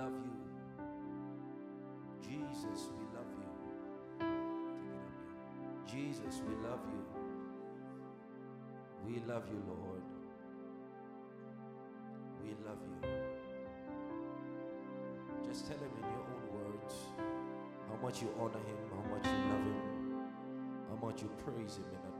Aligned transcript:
love 0.00 0.12
you. 0.24 0.36
Jesus, 2.22 2.80
we 2.96 3.04
love 3.16 3.32
you. 3.36 3.50
Jesus, 5.86 6.34
we 6.46 6.54
love 6.66 6.84
you. 6.92 7.02
We 9.06 9.14
love 9.26 9.44
you, 9.50 9.62
Lord. 9.68 10.04
We 12.42 12.50
love 12.66 12.82
you. 12.88 12.98
Just 15.46 15.66
tell 15.66 15.76
him 15.78 15.92
in 15.96 16.04
your 16.08 16.24
own 16.32 16.44
words 16.54 16.94
how 17.88 17.96
much 18.02 18.22
you 18.22 18.28
honor 18.40 18.64
him, 18.70 18.78
how 18.90 19.04
much 19.14 19.26
you 19.26 19.40
love 19.50 19.64
him, 19.66 19.82
how 20.88 20.98
much 21.06 21.22
you 21.22 21.30
praise 21.44 21.76
him 21.76 21.84
and 21.90 22.04
adore 22.14 22.19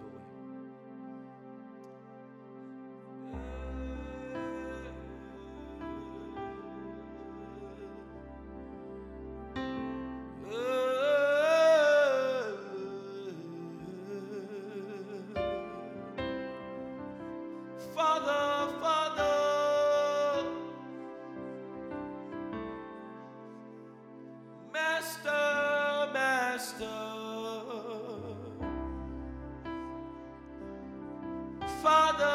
Father, 31.83 32.30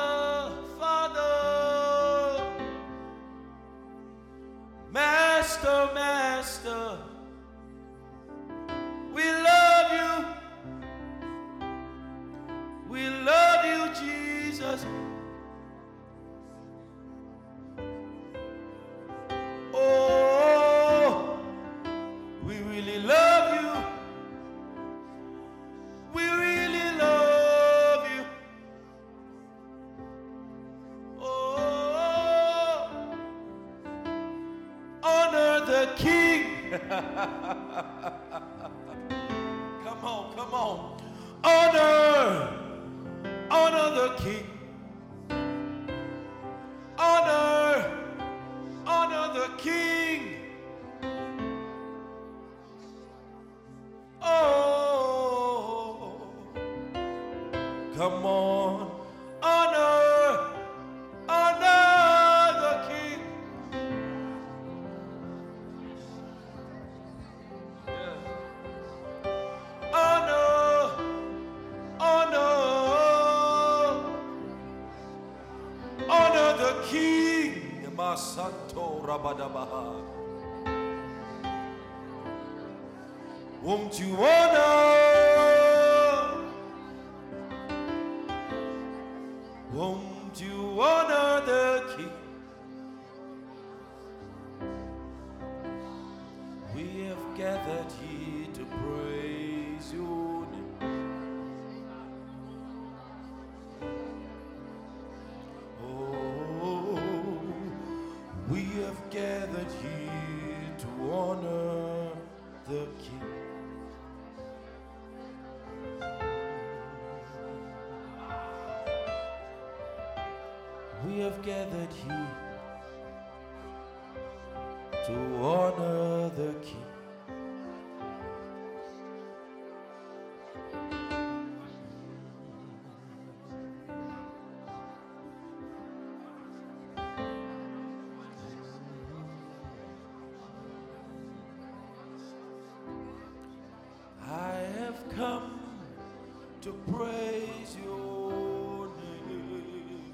to 146.66 146.74
praise 146.92 147.78
your 147.86 148.88
name. 148.98 150.14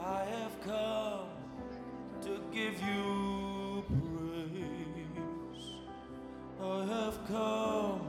I 0.00 0.24
have 0.24 0.60
come 0.64 1.28
to 2.22 2.40
give 2.50 2.74
you 2.82 3.84
praise. 3.86 5.62
I 6.60 6.84
have 6.86 7.18
come 7.28 8.00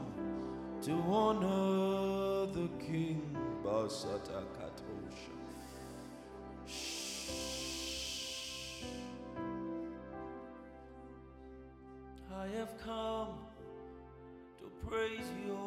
to 0.82 0.92
honor 1.06 2.46
the 2.52 2.68
King. 2.84 3.22
Basata 3.62 4.42
Katosha. 4.56 5.38
Shh. 6.66 7.54
I 12.34 12.46
have 12.58 12.74
come 12.84 13.38
to 14.58 14.66
praise 14.88 15.30
your 15.46 15.63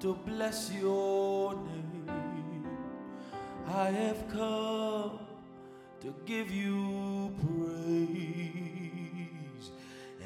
to 0.00 0.14
bless 0.26 0.72
your 0.72 1.54
name. 1.54 2.66
I 3.66 3.90
have 3.90 4.26
come 4.28 5.18
to 6.00 6.14
give 6.24 6.50
you 6.50 7.30
praise. 7.42 8.40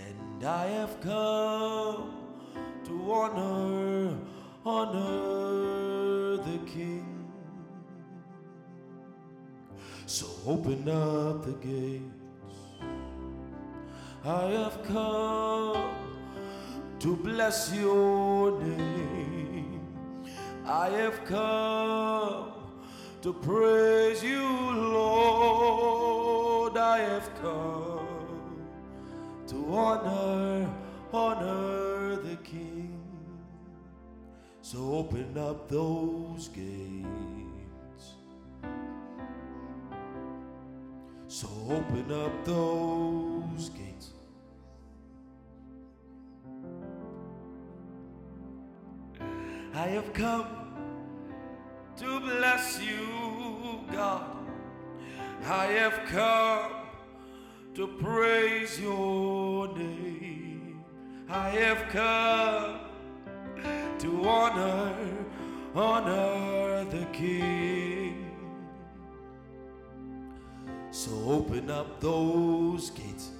And 0.06 0.46
I 0.46 0.66
have 0.66 1.00
come 1.00 2.14
to 2.84 3.12
honor, 3.12 4.16
honor 4.64 6.36
the 6.36 6.58
King. 6.66 7.28
So 10.06 10.26
open 10.46 10.88
up 10.88 11.44
the 11.44 11.54
gates. 11.54 12.04
I 14.24 14.44
have 14.50 14.82
come 14.84 15.90
to 17.00 17.16
bless 17.16 17.74
your 17.74 18.60
name. 18.60 18.93
I 20.74 20.90
have 20.90 21.24
come 21.24 22.52
to 23.22 23.32
praise 23.32 24.24
you, 24.24 24.42
Lord. 24.98 26.76
I 26.76 26.98
have 26.98 27.30
come 27.40 28.56
to 29.46 29.56
honor, 29.72 30.68
honor 31.12 32.16
the 32.16 32.34
King. 32.42 32.98
So 34.62 34.94
open 34.94 35.38
up 35.38 35.68
those 35.68 36.48
gates. 36.48 38.06
So 41.28 41.48
open 41.70 42.10
up 42.10 42.44
those 42.44 43.68
gates. 43.68 44.10
I 49.72 49.86
have 49.88 50.12
come 50.12 50.63
to 57.74 57.88
praise 57.88 58.80
your 58.80 59.66
name. 59.76 60.84
I 61.28 61.48
have 61.48 61.88
come 61.88 62.78
to 63.98 64.28
honor, 64.28 64.94
honor 65.74 66.84
the 66.84 67.04
King. 67.06 68.30
So 70.92 71.10
open 71.26 71.68
up 71.68 72.00
those 72.00 72.90
gates. 72.90 73.30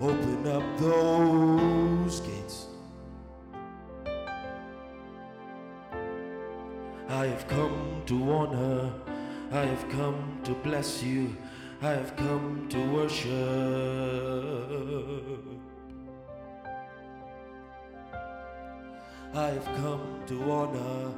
Open 0.00 0.46
up 0.46 0.62
those 0.78 2.20
gates. 2.20 2.66
I 7.08 7.26
have 7.26 7.48
come 7.48 8.02
to 8.06 8.32
honor, 8.32 8.92
I 9.52 9.66
have 9.66 9.88
come 9.88 10.40
to 10.44 10.54
bless 10.54 11.02
you, 11.02 11.36
I 11.82 11.90
have 11.90 12.14
come 12.14 12.68
to 12.68 12.78
worship. 12.92 13.30
I 19.34 19.46
have 19.48 19.64
come 19.76 20.22
to 20.28 20.52
honor, 20.52 21.12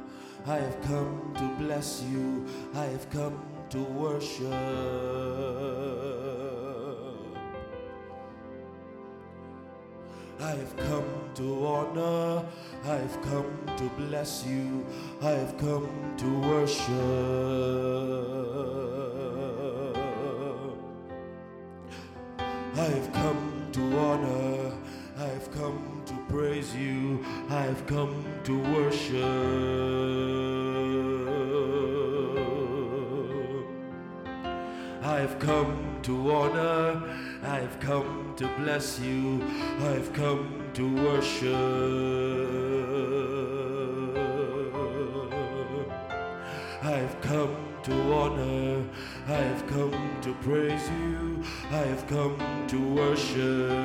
I 0.47 0.55
have 0.57 0.81
come 0.81 1.33
to 1.35 1.63
bless 1.63 2.01
you, 2.01 2.47
I 2.73 2.85
have 2.85 3.07
come 3.11 3.39
to 3.69 3.79
worship. 3.83 4.49
I 10.43 10.55
have 10.55 10.75
come 10.75 11.29
to 11.35 11.65
honor, 11.65 12.45
I 12.83 12.95
have 12.95 13.21
come 13.21 13.65
to 13.77 13.83
bless 13.97 14.45
you, 14.45 14.85
I 15.21 15.29
have 15.29 15.57
come 15.57 15.87
to 16.17 16.39
worship. 16.41 16.89
I 22.75 22.87
have 22.95 23.13
come 23.13 23.69
to 23.71 23.97
honor, 23.97 24.73
I 25.17 25.27
have 25.27 25.49
come 25.51 26.03
to 26.07 26.13
praise 26.27 26.75
you, 26.75 27.23
I 27.49 27.61
have 27.61 27.87
come 27.87 28.25
to 28.43 28.59
worship. 28.73 30.62
I 35.23 35.25
have 35.25 35.39
come 35.39 35.99
to 36.01 36.31
honor, 36.33 37.01
I 37.43 37.59
have 37.59 37.79
come 37.79 38.33
to 38.35 38.45
bless 38.57 38.99
you, 38.99 39.41
I 39.79 39.91
have 39.99 40.11
come 40.11 40.69
to 40.73 40.95
worship. 40.97 41.53
I 46.83 46.91
have 47.03 47.21
come 47.21 47.55
to 47.83 48.13
honor, 48.13 48.83
I 49.29 49.41
have 49.49 49.65
come 49.67 50.17
to 50.23 50.33
praise 50.41 50.89
you, 50.89 51.41
I 51.71 51.83
have 51.93 52.05
come 52.07 52.37
to 52.67 52.77
worship. 52.93 53.79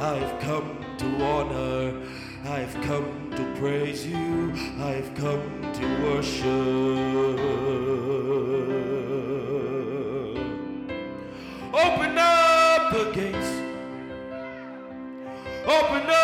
I 0.00 0.14
have 0.14 0.40
come 0.40 0.84
to 0.98 1.24
honor, 1.24 2.00
I 2.44 2.60
have 2.60 2.74
come 2.84 3.30
to 3.32 3.60
praise 3.60 4.06
you, 4.06 4.52
I 4.78 4.92
have 4.92 5.14
come 5.14 5.72
to 5.74 6.02
worship. 6.04 6.44
Open 11.74 12.18
up 12.18 12.92
the 12.92 13.10
gates, 13.12 13.50
open 15.66 16.08
up 16.08 16.17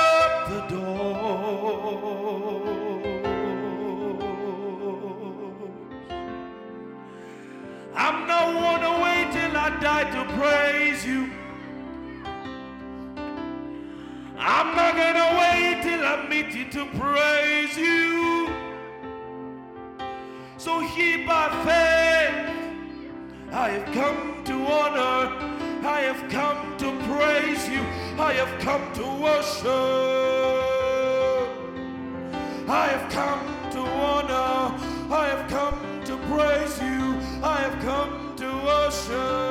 to 16.74 16.84
praise 16.98 17.76
you. 17.78 18.48
So 20.56 20.80
here 20.80 21.24
by 21.24 21.48
faith, 21.64 22.34
I 23.52 23.68
have 23.68 23.94
come 23.94 24.42
to 24.42 24.54
honor, 24.54 25.30
I 25.86 26.00
have 26.00 26.28
come 26.28 26.76
to 26.78 26.90
praise 27.06 27.68
you, 27.68 27.80
I 28.18 28.32
have 28.32 28.58
come 28.58 28.92
to 28.94 29.04
worship. 29.22 29.68
I 32.68 32.86
have 32.88 33.08
come 33.12 33.46
to 33.70 33.78
honor, 33.78 34.74
I 35.14 35.28
have 35.28 35.48
come 35.48 35.78
to 36.06 36.16
praise 36.26 36.76
you, 36.82 37.20
I 37.40 37.60
have 37.66 37.78
come 37.84 38.34
to 38.34 38.48
worship. 38.66 39.44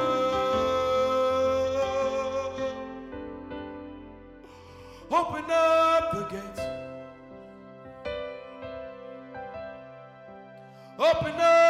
Open 5.09 5.45
up 5.49 5.92
Open 11.13 11.39
up 11.39 11.62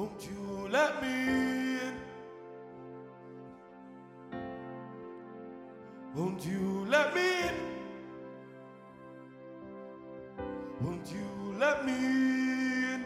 Won't 0.00 0.24
you 0.24 0.68
let 0.70 1.02
me 1.02 1.08
in? 1.08 1.94
Won't 6.16 6.46
you 6.46 6.86
let 6.88 7.14
me 7.14 7.26
in? 7.48 7.54
Won't 10.80 11.12
you 11.12 11.54
let 11.58 11.84
me 11.84 11.92
in? 11.92 13.04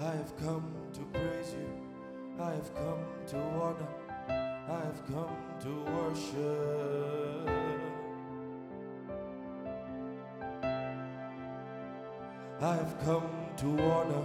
I 0.00 0.10
have 0.10 0.36
come 0.38 0.72
to 0.92 1.00
praise 1.16 1.54
you. 1.54 1.70
I 2.40 2.50
have 2.50 2.74
come 2.74 3.04
to 3.28 3.36
honor. 3.36 3.92
I 4.28 4.80
have 4.86 5.06
come 5.06 5.36
to 5.60 5.70
worship. 5.92 7.17
I 12.60 12.74
have 12.74 12.98
come 13.04 13.30
to 13.58 13.66
honor. 13.84 14.24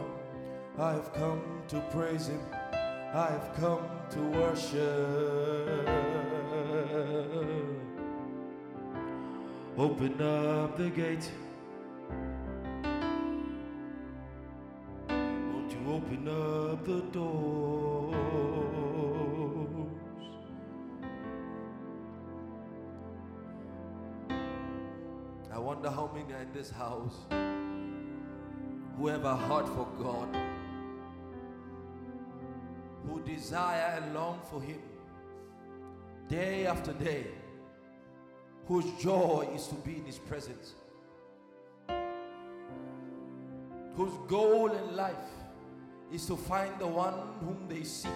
I 0.80 0.94
have 0.94 1.14
come 1.14 1.62
to 1.68 1.80
praise 1.92 2.28
Him. 2.28 2.40
I 3.14 3.28
have 3.30 3.54
come 3.60 3.88
to 4.10 4.20
worship. 4.22 5.88
Open 9.78 10.20
up 10.20 10.78
the 10.78 10.90
gate. 10.90 11.32
Won't 15.08 15.72
you 15.72 15.94
open 15.94 16.28
up 16.28 16.84
the 16.86 17.02
doors? 17.12 18.16
I 25.54 25.60
wonder 25.60 25.92
how 25.92 26.10
many 26.16 26.34
are 26.34 26.42
in 26.42 26.52
this 26.52 26.72
house 26.72 27.28
who 28.98 29.08
have 29.08 29.26
a 29.26 29.36
heart 29.36 29.68
for 29.68 29.88
God, 29.98 30.28
who 33.08 33.22
desire 33.22 34.00
and 34.02 34.14
long 34.14 34.40
for 34.50 34.62
Him 34.62 34.80
day 36.30 36.66
after 36.66 36.94
day, 36.94 37.28
whose 38.68 38.86
joy 39.02 39.48
is 39.54 39.68
to 39.68 39.76
be 39.76 39.98
in 39.98 40.06
His 40.06 40.20
presence, 40.20 40.74
whose 43.96 44.14
goal 44.28 44.72
in 44.72 44.96
life 44.96 45.16
is 46.12 46.26
to 46.28 46.36
find 46.38 46.72
the 46.80 46.88
one 46.88 47.14
whom 47.42 47.68
they 47.68 47.84
seek. 47.84 48.12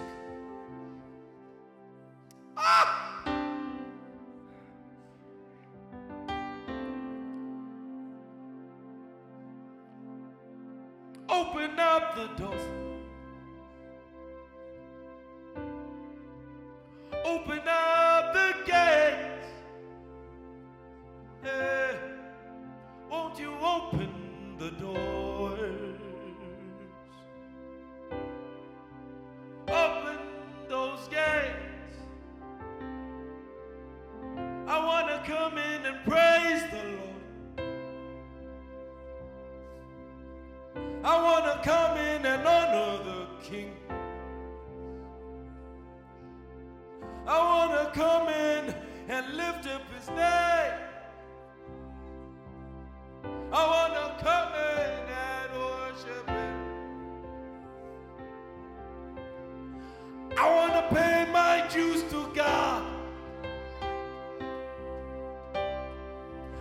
I 60.39 60.53
want 60.53 60.73
to 60.73 60.95
pay 60.95 61.27
my 61.31 61.67
dues 61.73 62.03
to 62.11 62.29
God. 62.35 62.85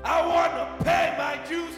I 0.03 0.27
want 0.27 0.53
to 0.55 0.85
pay 0.85 1.15
my 1.19 1.39
dues 1.47 1.76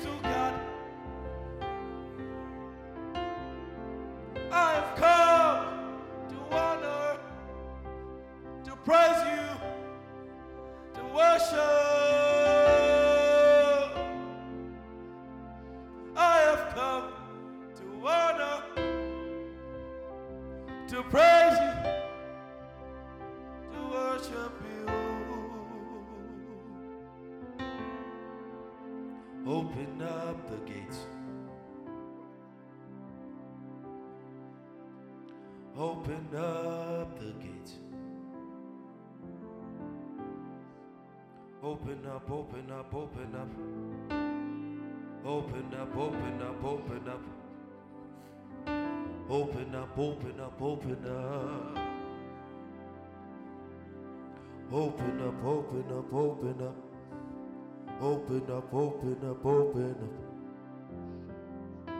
up, 58.69 58.75
open 58.75 59.17
up, 59.29 59.45
open 59.47 59.97
up. 60.03 60.29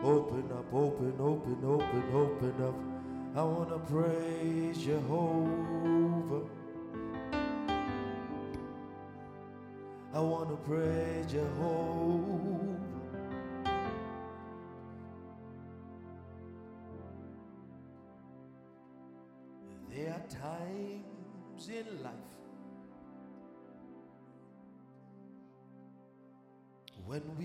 Open 0.05 0.45
up, 0.53 0.73
open, 0.73 1.15
open, 1.19 1.59
open, 1.65 2.05
open 2.15 2.65
up. 2.65 2.75
I 3.37 3.43
want 3.43 3.69
to 3.71 3.79
praise 3.93 4.79
Jehovah. 4.79 6.47
I 10.15 10.21
want 10.21 10.51
to 10.51 10.57
praise 10.57 11.27
Jehovah. 11.27 12.78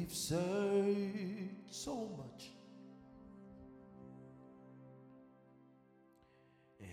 We've 0.03 0.13
searched 0.13 1.72
so 1.72 2.10
much 2.17 2.50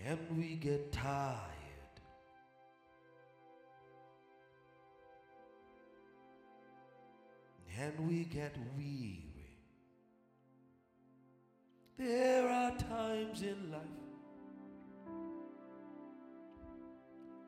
and 0.07 0.19
we 0.37 0.55
get 0.55 0.91
tired. 0.91 1.37
And 7.79 8.07
we 8.07 8.25
get 8.25 8.55
weary. 8.77 9.57
There 11.97 12.47
are 12.47 12.75
times 12.77 13.41
in 13.41 13.71
life 13.71 13.81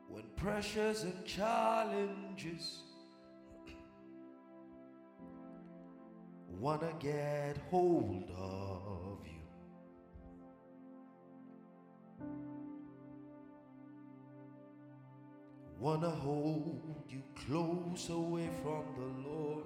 when 0.08 0.24
pressures 0.36 1.02
and 1.04 1.24
challenges 1.24 2.83
wanna 6.60 6.92
get 6.98 7.56
hold 7.70 8.30
of 8.36 9.18
you. 9.26 9.42
Wanna 15.78 16.10
hold 16.10 17.04
you 17.08 17.22
close 17.46 18.08
away 18.08 18.48
from 18.62 18.84
the 18.96 19.28
Lord. 19.28 19.64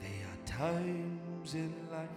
There 0.00 0.26
are 0.28 0.46
times 0.46 1.54
in 1.54 1.72
life 1.90 2.08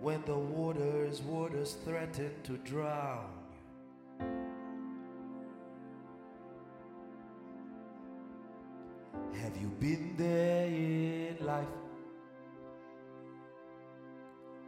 when 0.00 0.22
the 0.26 0.36
waters, 0.36 1.22
waters 1.22 1.76
threaten 1.84 2.32
to 2.42 2.56
drown 2.58 3.41
you 9.62 9.68
been 9.78 10.14
there 10.16 10.66
in 10.66 11.36
life 11.40 11.66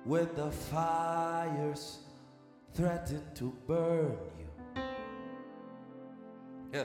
when 0.05 0.29
the 0.37 0.51
fires 0.53 1.99
threaten 2.73 3.23
to 3.35 3.53
burn 3.67 4.17
you? 4.39 4.83
Yeah. 6.73 6.85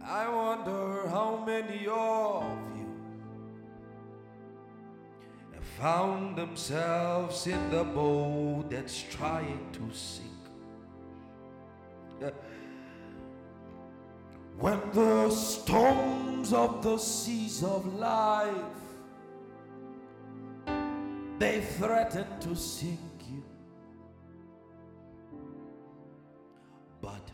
I 0.00 0.28
wonder 0.28 1.08
how 1.08 1.42
many 1.44 1.88
of 1.88 2.44
you 2.78 2.92
have 5.52 5.64
found 5.80 6.36
themselves 6.36 7.44
in 7.48 7.70
the 7.70 7.82
boat 7.82 8.70
that's 8.70 9.02
trying 9.02 9.66
to 9.72 9.92
sink. 9.92 10.35
When 14.58 14.80
the 14.92 15.30
storms 15.30 16.52
of 16.52 16.82
the 16.82 16.96
seas 16.98 17.62
of 17.62 17.94
life 17.94 18.76
they 21.38 21.60
threaten 21.60 22.24
to 22.40 22.56
sink 22.56 22.98
you. 23.30 23.44
But 27.02 27.30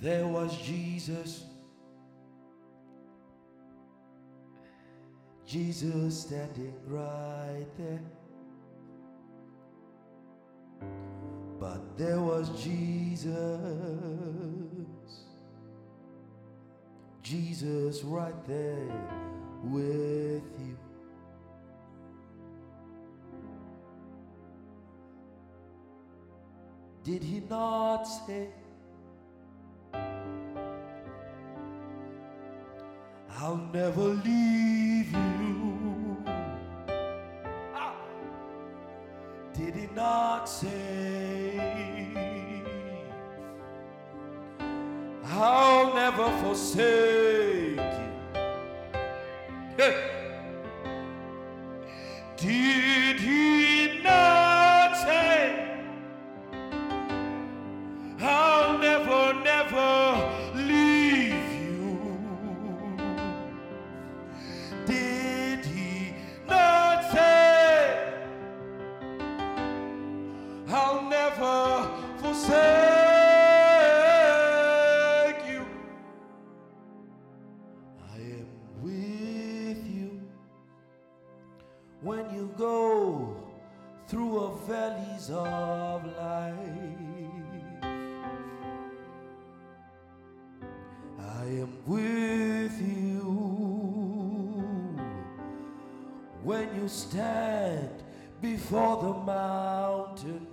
there 0.00 0.26
was 0.26 0.56
Jesus. 0.58 1.44
Jesus 5.46 6.20
standing 6.20 6.74
right 6.86 7.66
there. 7.78 8.02
But 11.58 11.96
there 11.96 12.20
was 12.20 12.50
Jesus. 12.62 13.32
Jesus 17.24 18.04
right 18.04 18.46
there 18.46 18.86
with 19.62 20.42
you. 20.60 20.76
Did 27.02 27.22
he 27.22 27.40
not 27.48 28.02
say, 28.04 28.48
I'll 33.38 33.56
never 33.72 34.02
leave 34.02 35.10
you? 35.10 36.24
Ah. 37.74 37.94
Did 39.54 39.74
he 39.76 39.88
not 39.94 40.44
say, 40.44 41.58
I'll 45.24 45.73
never 46.04 46.28
forsake 46.42 47.53
when 82.04 82.30
you 82.34 82.52
go 82.58 83.34
through 84.06 84.38
a 84.38 84.56
valleys 84.66 85.30
of 85.30 86.04
life. 86.18 86.54
I 91.18 91.46
am 91.46 91.72
with 91.86 92.78
you 92.78 93.22
when 96.42 96.74
you 96.76 96.88
stand 96.88 97.88
before 98.42 99.02
the 99.02 99.14
mountain. 99.24 100.46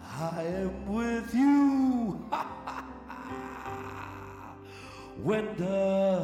I 0.00 0.42
am 0.42 0.86
with 0.86 1.34
you 1.34 2.24
when 5.24 5.56
the 5.56 6.19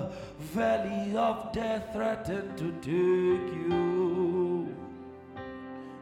valley 0.57 1.14
of 1.14 1.53
death 1.53 1.92
threatened 1.92 2.57
to 2.57 2.73
take 2.81 3.49
you. 3.55 4.75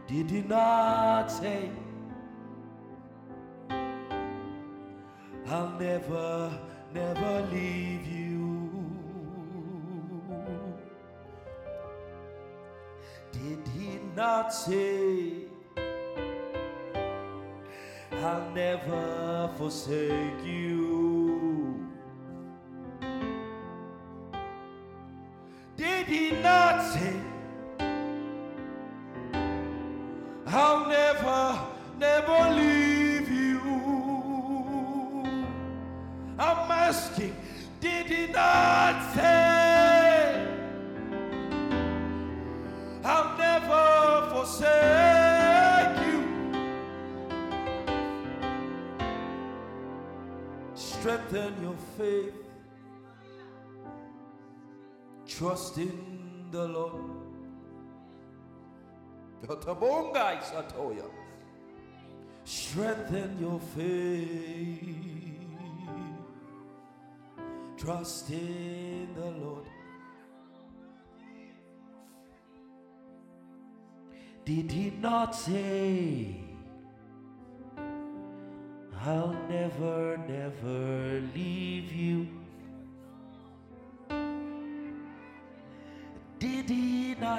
Did 0.07 0.31
he 0.31 0.43
not 0.43 1.27
say, 1.27 1.71
I'll 5.49 5.77
never, 5.81 6.57
never 6.95 7.49
leave 7.51 8.07
you? 8.07 8.71
Did 13.33 13.63
he 13.77 13.99
not 14.15 14.55
say, 14.55 15.49
I'll 18.13 18.51
never 18.53 19.51
forsake 19.59 20.45
you? 20.45 20.84
Trust 55.37 55.79
in 55.79 56.47
the 56.53 56.69
Lord. 56.69 57.11
Yotabonga 59.43 60.39
isatoya. 60.39 61.11
Strengthen 62.45 63.41
your 63.41 63.59
faith. 63.59 64.79
Trust 67.77 68.31
in 68.31 69.09
the 69.17 69.31
Lord. 69.45 69.67
Did 74.45 74.71
he 74.71 74.91
not 74.91 75.35
say, 75.35 76.37
I'll 79.05 79.35
never, 79.49 80.17
never 80.29 81.23
leave 81.35 81.93
you? 81.93 82.44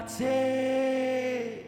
Say, 0.09 1.65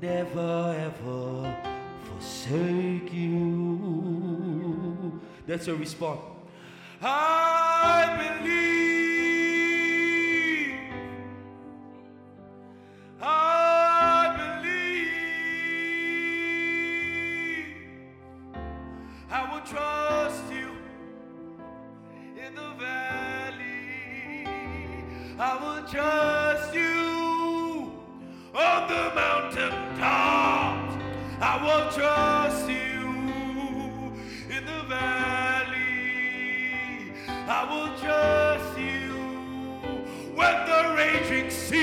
never 0.00 0.74
ever 0.78 1.56
forsake 2.04 3.12
you? 3.12 5.20
That's 5.46 5.66
your 5.66 5.76
response. 5.76 6.20
I 7.02 8.38
believe. 8.40 8.69
I 41.72 41.76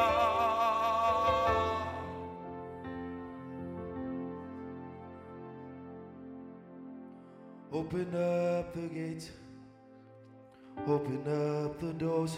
Open 7.72 8.08
up 8.14 8.74
the 8.74 8.88
gates. 8.88 9.30
Open 10.86 11.26
up 11.26 11.80
the 11.80 11.92
doors. 11.94 12.36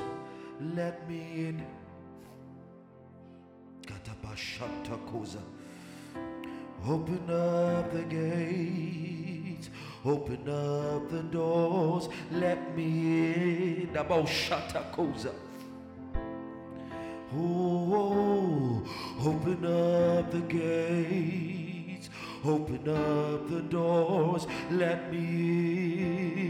Let 0.60 1.08
me 1.08 1.48
in. 1.48 1.66
Katapashatakoza. 3.82 5.42
Open 6.86 7.30
up 7.30 7.90
the 7.92 8.02
gates. 8.02 9.35
Open 10.04 10.48
up 10.48 11.10
the 11.10 11.22
doors. 11.22 12.08
Let 12.30 12.76
me 12.76 12.84
in. 12.84 13.88
Abashatakoza. 13.94 15.32
Oh, 17.34 18.82
open 19.24 19.64
up 19.64 20.30
the 20.30 20.40
gates. 20.40 22.08
Open 22.44 22.88
up 22.88 23.48
the 23.50 23.62
doors. 23.62 24.46
Let 24.70 25.12
me 25.12 25.18
in. 25.18 26.46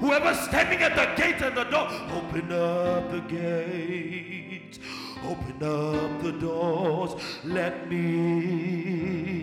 Whoever's 0.00 0.40
standing 0.40 0.80
at 0.80 0.96
the 0.96 1.22
gate 1.22 1.42
and 1.42 1.54
the 1.54 1.64
door, 1.64 1.86
open 2.14 2.50
up 2.50 3.10
the 3.10 3.20
gates. 3.28 4.78
Open 5.26 5.62
up 5.62 6.22
the 6.22 6.32
doors. 6.32 7.14
Let 7.44 7.86
me 7.90 7.96
in. 7.98 9.39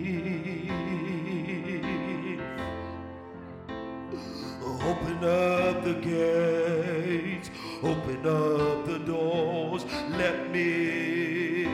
Open 5.20 5.30
up 5.30 5.82
the 5.82 5.94
gates. 5.94 7.50
Open 7.82 8.18
up 8.18 8.86
the 8.86 9.00
doors. 9.04 9.84
Let 10.10 10.48
me. 10.52 11.66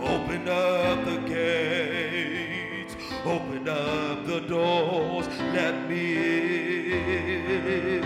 Open 0.00 0.48
up 0.48 1.04
the 1.04 1.18
gates. 1.28 2.96
Open 3.26 3.68
up 3.68 4.26
the 4.26 4.40
doors. 4.48 5.28
Let 5.52 5.86
me 5.86 6.16
in. 6.92 8.00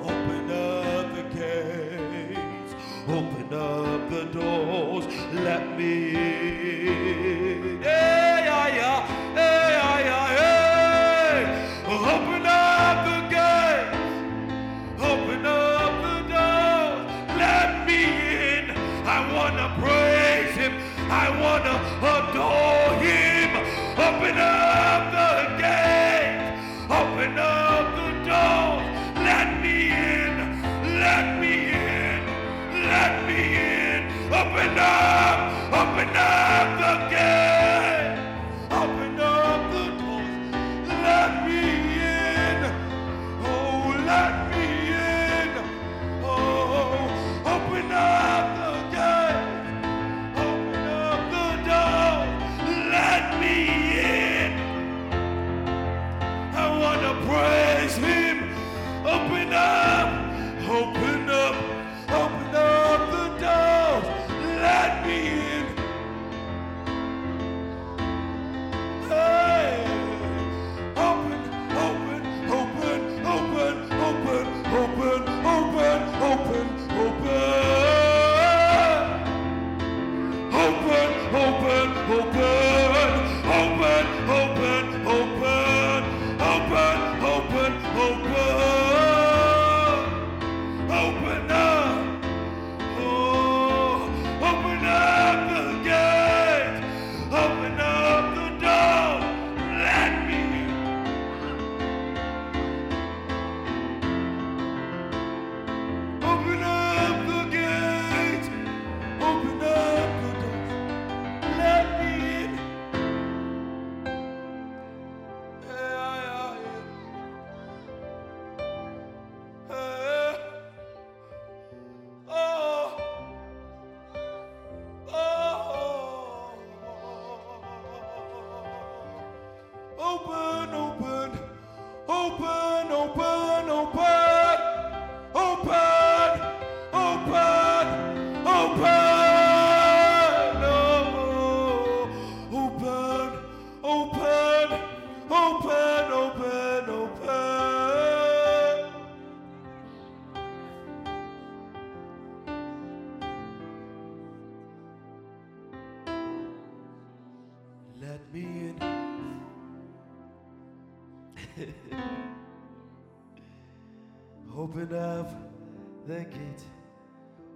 Open 0.00 0.50
up 0.50 1.14
the 1.14 1.24
gates. 1.34 2.74
Open 3.06 3.52
up 3.52 4.08
the 4.08 4.24
doors. 4.32 5.06
Let 5.32 5.78
me 5.78 6.10
in. 6.10 7.82
Hey, 7.82 8.42
yeah, 8.44 8.68
yeah. 8.68 9.06
Hey, 9.34 9.68
yeah, 9.72 9.98
yeah, 10.08 10.36
hey. 10.36 11.40
Open 11.86 12.44
up 12.46 12.96
the 13.08 13.18
gates. 13.32 13.96
Open 15.02 15.46
up 15.46 15.92
the 16.02 16.16
doors. 16.28 17.02
Let 17.38 17.86
me 17.86 18.00
in. 18.04 18.64
I 19.06 19.18
want 19.32 19.54
to 19.56 19.68
praise 19.80 20.54
him. 20.54 20.74
I 21.10 21.30
want 21.40 21.64
to 21.64 21.76
adore 22.12 22.94
him. 23.00 23.01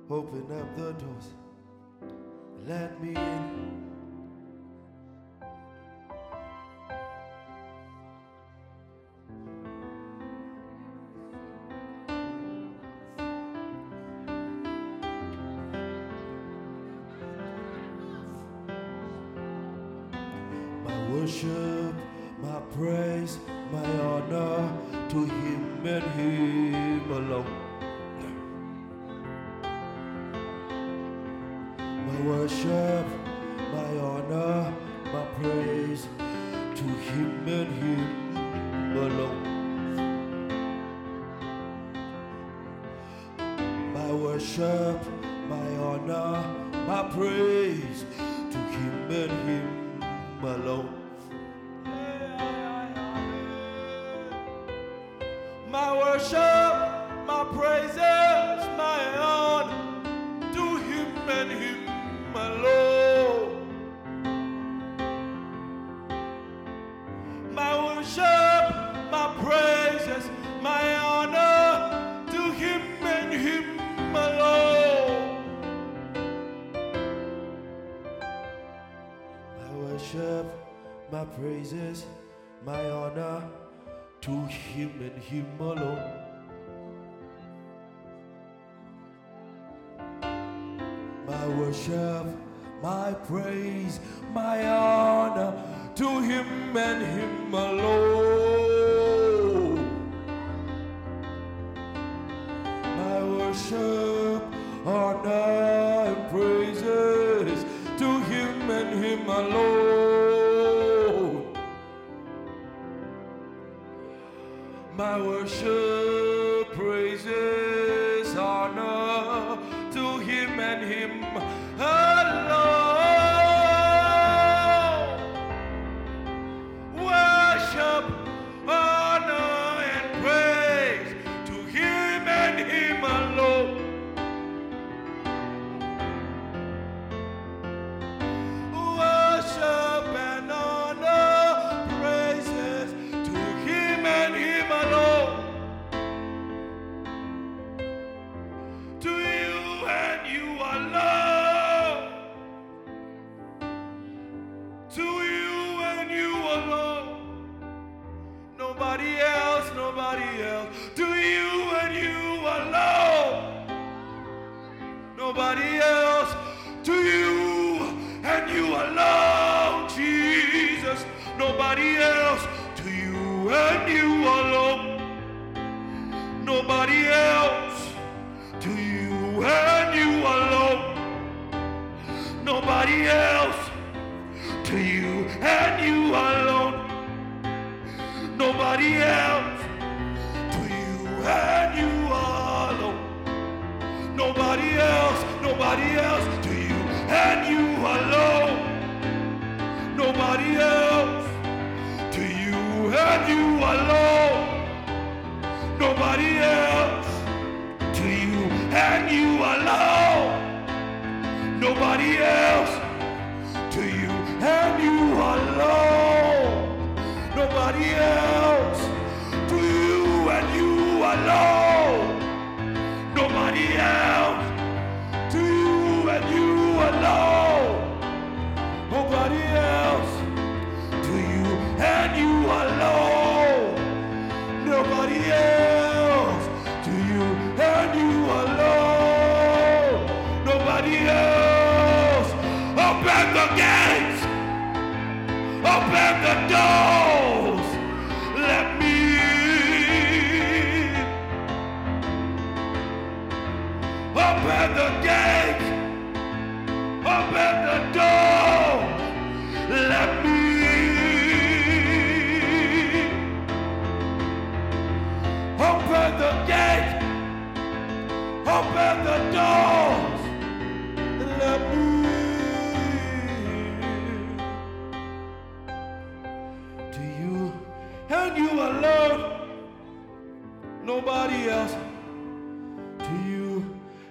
Open 0.09 0.45
up 0.53 0.77
the 0.77 0.93
doors. 0.93 1.35
Let 2.67 3.03
me 3.03 3.11
in. 3.11 3.66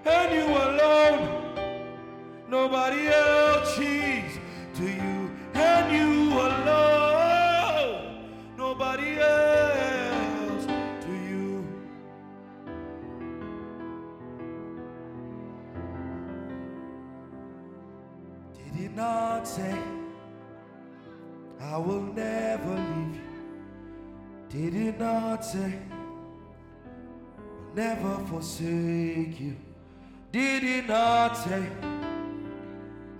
and 0.05 0.33
you 0.33 0.47
alone. 0.55 1.43
Nobody 2.47 3.07
else, 3.07 3.75
Jesus. 3.77 4.39
To 4.75 4.83
you 4.83 5.31
and 5.53 5.95
you 5.95 6.33
alone. 6.33 7.95
Nobody 8.57 9.17
else. 9.17 10.65
To 10.65 11.11
you. 11.11 11.67
Did 18.53 18.73
He 18.75 18.87
not 18.89 19.47
say, 19.47 19.75
I 21.59 21.77
will 21.77 22.01
never 22.01 22.75
leave 22.75 23.15
you? 23.15 23.21
Did 24.49 24.73
He 24.73 24.91
not 24.91 25.43
say, 25.43 25.79
I'll 27.49 27.75
never 27.75 28.17
forsake 28.27 29.39
you? 29.39 29.55
Did 30.35 30.63
he 30.63 30.81
not 30.81 31.37
say, 31.37 31.65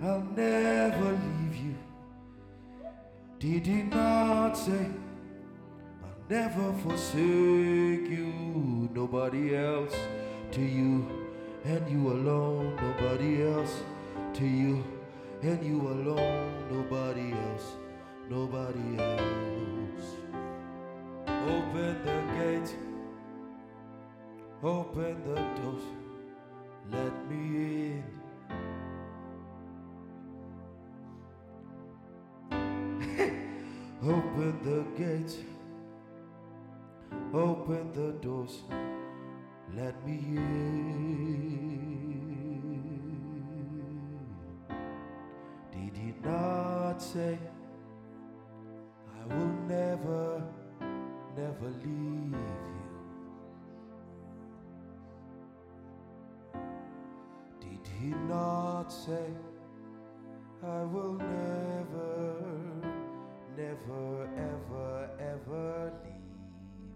I'll 0.02 0.20
never 0.36 1.12
leave 1.12 1.56
you? 1.56 1.74
Did 3.38 3.66
he 3.66 3.84
not 3.84 4.52
say, 4.52 4.90
I'll 6.04 6.24
never 6.28 6.74
forsake 6.82 8.10
you? 8.16 8.90
Nobody 8.92 9.56
else 9.56 9.96
to 10.52 10.60
you, 10.60 11.08
and 11.64 11.88
you 11.90 12.12
alone, 12.12 12.76
nobody 12.82 13.44
else 13.44 13.80
to 14.34 14.44
you, 14.44 14.84
and 15.40 15.64
you 15.64 15.80
alone, 15.88 16.52
nobody 16.70 17.32
else, 17.32 17.76
nobody 18.28 19.02
else. 19.02 20.06
Open 21.26 21.96
the 22.04 22.18
gate, 22.36 22.76
open 24.62 25.16
the 25.24 25.40
door 25.62 26.05
let 26.90 27.30
me 27.30 27.36
in. 27.92 28.04
open 34.02 34.58
the 34.62 34.84
gates, 34.96 35.36
open 37.32 37.92
the 37.92 38.12
doors, 38.20 38.62
let 39.74 40.06
me 40.06 40.18
in. 40.36 40.66
Did 45.72 45.96
he 45.96 46.14
not 46.22 47.02
say, 47.02 47.38
I 49.20 49.34
will 49.34 49.54
never, 49.68 50.42
never 51.36 51.68
leave 51.82 52.32
you? 52.32 52.75
He 58.00 58.10
not 58.28 58.88
say, 58.88 59.30
I 60.62 60.82
will 60.84 61.14
never, 61.14 62.42
never, 63.56 64.28
ever, 64.36 65.10
ever 65.18 65.92
leave 66.04 66.14
you? 66.78 66.94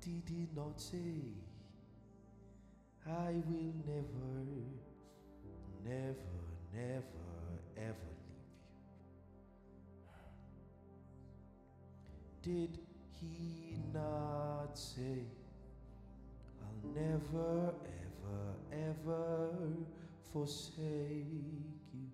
Did 0.00 0.28
he 0.28 0.48
not 0.56 0.80
say, 0.80 1.36
I 3.06 3.42
will 3.46 3.74
never, 3.86 4.46
never, 5.84 6.40
never, 6.72 7.30
ever 7.76 8.12
leave 8.30 8.48
you? 12.44 12.68
Did 12.68 12.78
he 13.20 13.76
not 13.92 14.78
say, 14.78 15.26
never, 16.94 17.74
ever, 17.84 18.54
ever 18.72 19.50
forsake 20.32 21.26
you? 21.92 22.08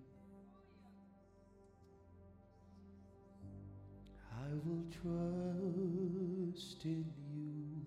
I 4.31 4.53
will 4.65 4.85
trust 4.91 6.85
in 6.85 7.05
you. 7.33 7.85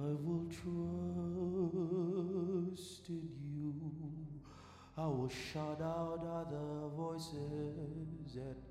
I 0.00 0.14
will 0.22 0.46
trust 1.80 3.08
in 3.08 3.28
you. 3.56 3.74
I 4.96 5.06
will 5.06 5.28
shut 5.28 5.80
out 5.80 6.20
other 6.24 6.88
voices 6.96 8.36
and 8.36 8.62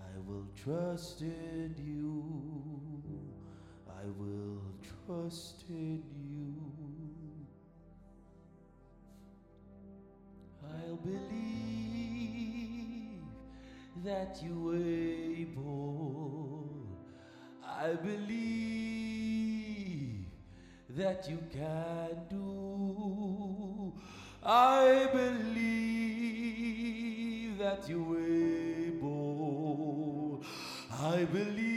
I 0.00 0.18
will 0.26 0.46
trust 0.54 1.22
in 1.22 1.74
you. 1.78 3.41
I 4.02 4.06
will 4.18 4.60
trust 5.06 5.62
in 5.68 6.02
you. 6.34 6.56
I'll 10.64 10.96
believe 10.96 12.40
that 14.04 14.42
you're 14.42 14.74
able. 14.74 16.68
I 17.64 17.92
believe 17.92 18.26
that 20.90 21.28
you 21.30 21.38
can 21.52 22.26
do. 22.28 23.92
I 24.44 25.08
believe 25.12 26.42
that 27.58 27.88
you're 27.88 28.20
able. 28.88 29.22
I 30.90 31.24
believe 31.24 31.71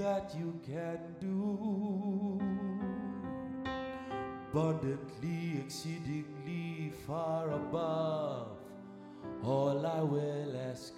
that 0.00 0.34
you 0.34 0.58
can 0.64 0.98
do 1.20 2.40
abundantly, 4.50 5.58
exceedingly 5.60 6.90
far 7.06 7.50
above 7.50 8.56
all 9.44 9.86
I 9.86 10.00
will 10.00 10.56
ask. 10.56 10.94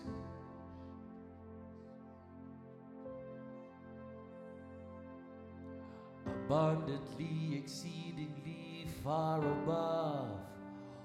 Abundantly, 6.27 7.57
exceedingly 7.57 8.87
far 9.03 9.39
above 9.39 10.29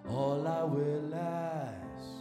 all 0.08 0.48
I 0.48 0.64
will 0.64 1.16
ask. 1.16 2.17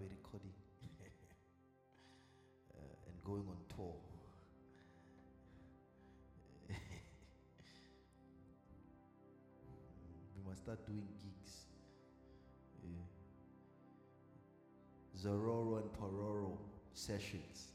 When 0.00 0.08
we 0.08 0.14
recording? 0.16 0.52
uh, 2.72 3.06
and 3.06 3.16
going 3.22 3.46
on 3.48 3.56
tour? 3.76 3.94
we 10.36 10.42
must 10.48 10.62
start 10.62 10.86
doing 10.86 11.06
gigs. 11.22 11.66
Yeah. 12.82 13.04
Zororo 15.20 15.82
and 15.82 15.92
Pororo 15.92 16.56
sessions. 16.94 17.72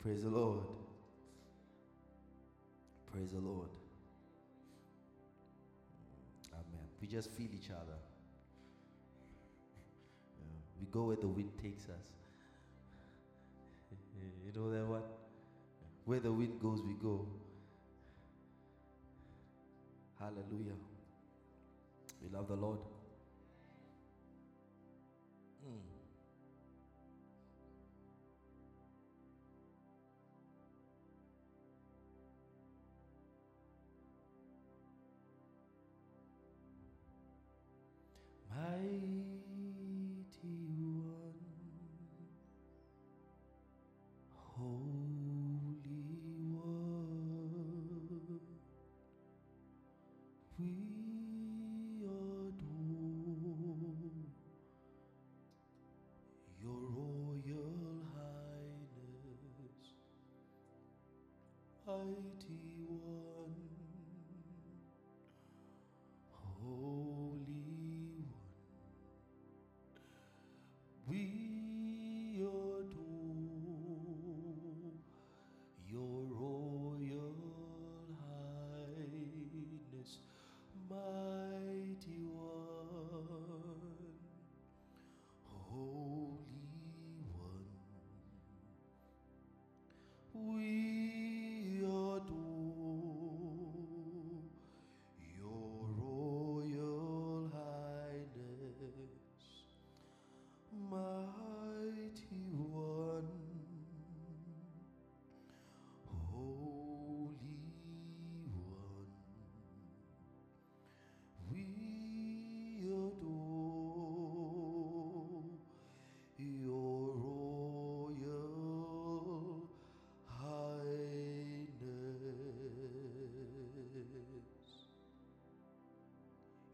Praise 0.00 0.22
the 0.24 0.28
Lord. 0.28 0.66
Praise 3.10 3.30
the 3.32 3.40
Lord. 3.40 3.70
Amen. 6.52 6.88
We 7.00 7.06
just 7.06 7.30
feel 7.30 7.48
each 7.54 7.70
other. 7.70 7.96
We 10.80 10.86
go 10.90 11.04
where 11.04 11.16
the 11.16 11.28
wind 11.28 11.50
takes 11.62 11.84
us. 11.84 12.06
You 14.44 14.60
know 14.60 14.70
that 14.70 14.86
one? 14.86 15.02
Where 16.06 16.18
the 16.20 16.32
wind 16.32 16.60
goes, 16.60 16.80
we 16.82 16.94
go. 16.94 17.26
Hallelujah. 20.18 20.76
We 22.22 22.36
love 22.36 22.48
the 22.48 22.54
Lord. 22.54 22.78
Mm. 25.64 25.80
Mighty 38.50 39.29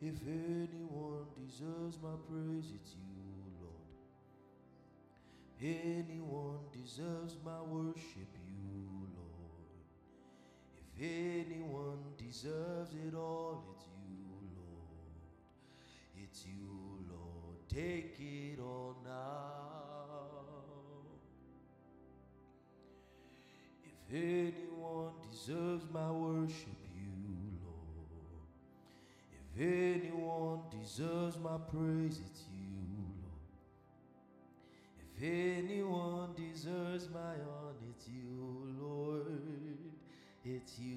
If 0.06 0.22
anyone 0.28 1.26
deserves 1.34 1.98
my 2.00 2.14
praise, 2.30 2.70
it's 2.72 2.94
you, 2.94 3.24
Lord. 3.60 3.90
Anyone 5.60 6.60
deserves 6.70 7.36
my 7.44 7.60
worship, 7.62 8.30
you, 8.46 9.08
Lord. 9.16 9.82
If 10.76 11.02
anyone 11.02 11.98
deserves 12.16 12.94
it 12.94 13.16
all, 13.16 13.64
it's 13.74 13.86
you, 14.06 14.28
Lord. 14.54 15.16
It's 16.22 16.46
you, 16.46 17.04
Lord. 17.10 17.56
Take 17.68 18.16
it 18.20 18.60
all 18.60 18.94
now. 19.02 20.36
If 23.82 24.14
anyone 24.14 25.14
deserves 25.28 25.84
my 25.92 26.12
worship, 26.12 26.75
deserves 30.96 31.38
my 31.38 31.58
praise, 31.70 32.20
it's 32.24 32.44
you, 32.50 32.72
Lord. 33.22 33.42
If 34.98 35.22
anyone 35.22 36.30
deserves 36.34 37.10
my 37.12 37.20
honor, 37.20 37.76
it's 37.90 38.08
you, 38.08 38.74
Lord. 38.80 39.26
It's 40.42 40.78
you, 40.78 40.96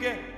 again. 0.00 0.29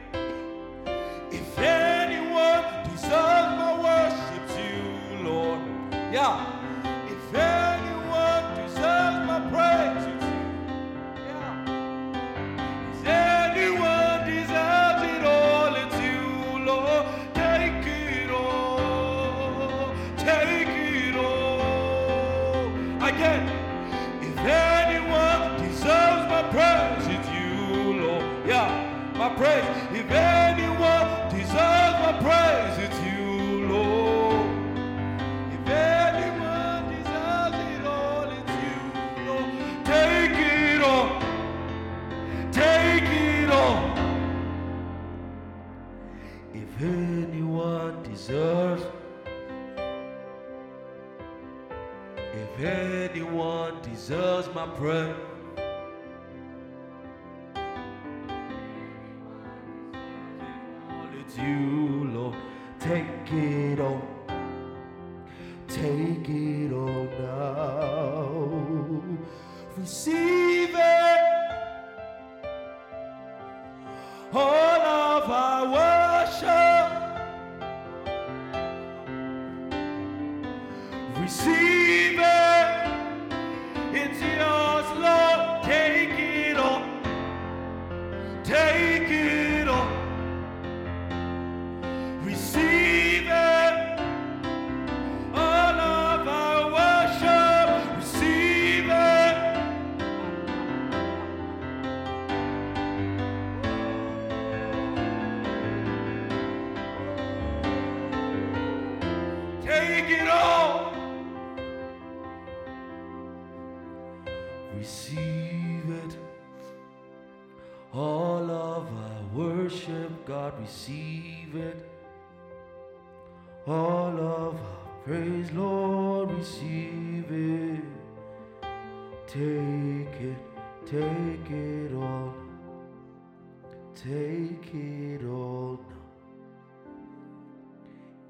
it 134.83 135.24
all 135.24 135.80
now. 135.89 135.97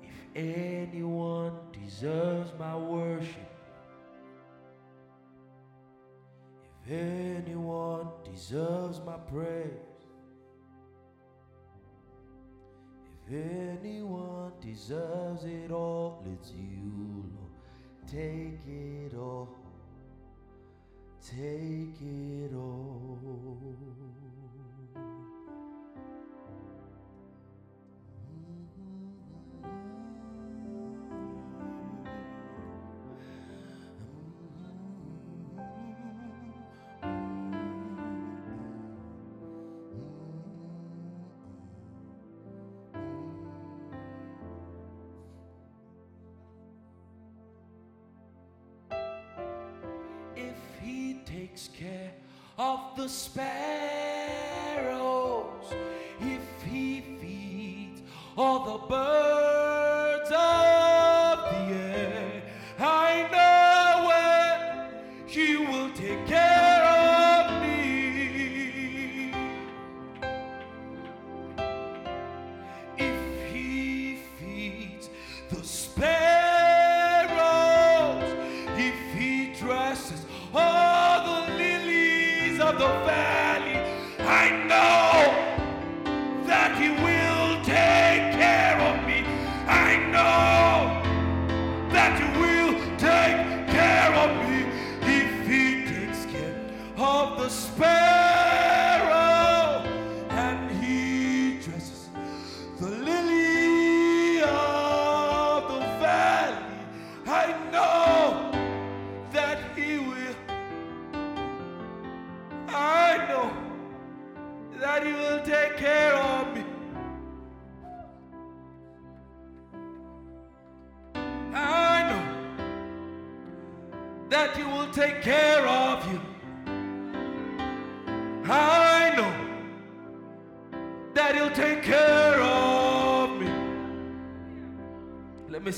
If 0.02 0.36
anyone 0.36 1.52
deserves 1.72 2.52
my 2.58 2.76
worship, 2.76 3.50
if 6.84 6.90
anyone 6.92 8.08
deserves 8.24 9.00
my 9.06 9.16
praise, 9.16 9.70
if 13.26 13.32
anyone 13.32 14.52
deserves 14.60 15.44
it 15.44 15.70
all, 15.70 16.24
it's 16.32 16.50
you, 16.50 17.24
Lord. 17.34 17.52
Take 18.06 18.66
it 18.66 19.14
all, 19.16 19.48
take 21.24 22.00
it 22.00 22.54
all. 22.54 24.01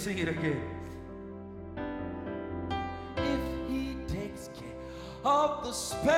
sing 0.04 0.18
it 0.18 0.28
again. 0.28 0.60
If 3.16 3.40
he 3.70 3.96
takes 4.06 4.50
care 4.52 4.76
of 5.24 5.64
the 5.64 5.72
sparrows 5.72 6.10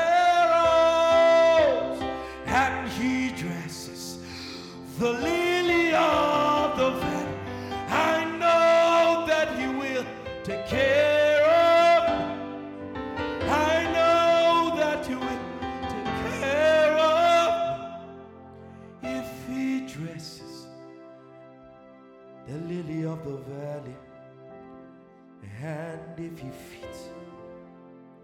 and 2.46 2.88
he 2.88 3.30
dresses 3.40 4.18
the 4.98 5.12
lilies. 5.12 5.55
of 23.16 23.24
the 23.24 23.36
valley, 23.54 23.96
and 25.62 26.18
if 26.18 26.38
he 26.38 26.50
feeds 26.50 27.08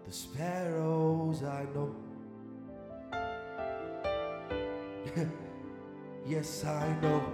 the 0.05 0.11
sparrows, 0.11 1.43
I 1.43 1.65
know. 1.73 1.95
yes, 6.25 6.65
I 6.65 6.95
know. 7.01 7.32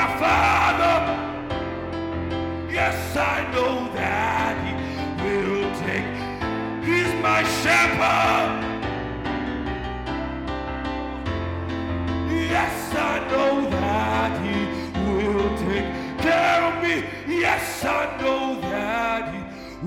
my 0.00 0.18
Father. 0.18 0.96
Yes, 2.72 3.16
I 3.16 3.38
know 3.52 3.74
that 3.92 4.54
He 4.64 4.72
will 5.22 5.66
take. 5.84 6.10
He's 6.86 7.12
my 7.28 7.40
shepherd. 7.60 8.50
Yes, 12.54 12.76
I 13.12 13.16
know 13.30 13.52
that 13.68 14.32
He 14.44 14.58
will 15.06 15.50
take 15.66 15.88
care 16.24 16.60
of 16.68 16.74
me. 16.84 16.94
Yes, 17.44 17.84
I 17.84 18.04
know 18.20 18.60
that 18.72 19.22
He 19.34 19.40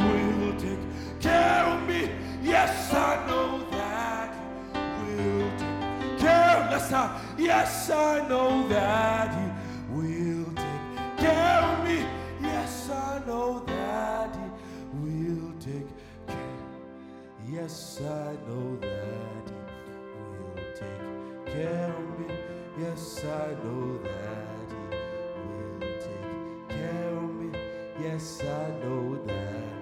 will 0.03 0.53
take 0.65 0.83
care 1.21 1.65
of 1.73 1.79
me. 1.89 2.01
Yes, 2.43 2.93
I 2.93 3.25
know 3.27 3.47
that 3.71 4.29
He 4.75 5.15
will 5.15 5.51
take 5.63 6.19
care 6.19 6.55
of 6.59 6.71
me. 6.71 7.45
Yes, 7.45 7.89
I 7.89 8.27
know 8.29 8.67
that 8.67 9.42
Yes, 17.63 18.01
I 18.01 18.35
know 18.45 18.77
that 18.81 19.45
He 19.47 20.37
will 20.37 20.71
take 20.75 21.53
care 21.53 21.93
of 21.97 22.19
me. 22.19 22.27
Yes, 22.77 23.23
I 23.23 23.27
know 23.63 23.83
that 24.03 24.69
He 24.69 25.47
will 25.79 25.97
take 25.97 26.77
care 26.77 27.15
of 27.15 27.29
me. 27.35 27.57
Yes, 28.01 28.41
I 28.43 28.69
know 28.83 29.15
that. 29.27 29.73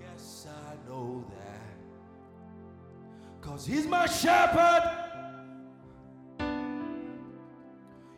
Yes, 0.00 0.48
I 0.50 0.88
know 0.88 1.24
that. 1.30 1.76
Cause 3.40 3.64
He's 3.64 3.86
my 3.86 4.06
shepherd. 4.06 4.82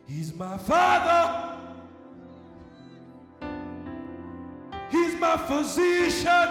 He's 0.07 0.33
my 0.33 0.57
father. 0.57 1.46
My 5.19 5.35
physician, 5.35 6.49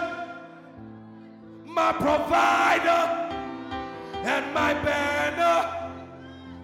my 1.65 1.93
provider, 1.93 3.29
and 4.23 4.53
my 4.53 4.73
banner. 4.73 5.91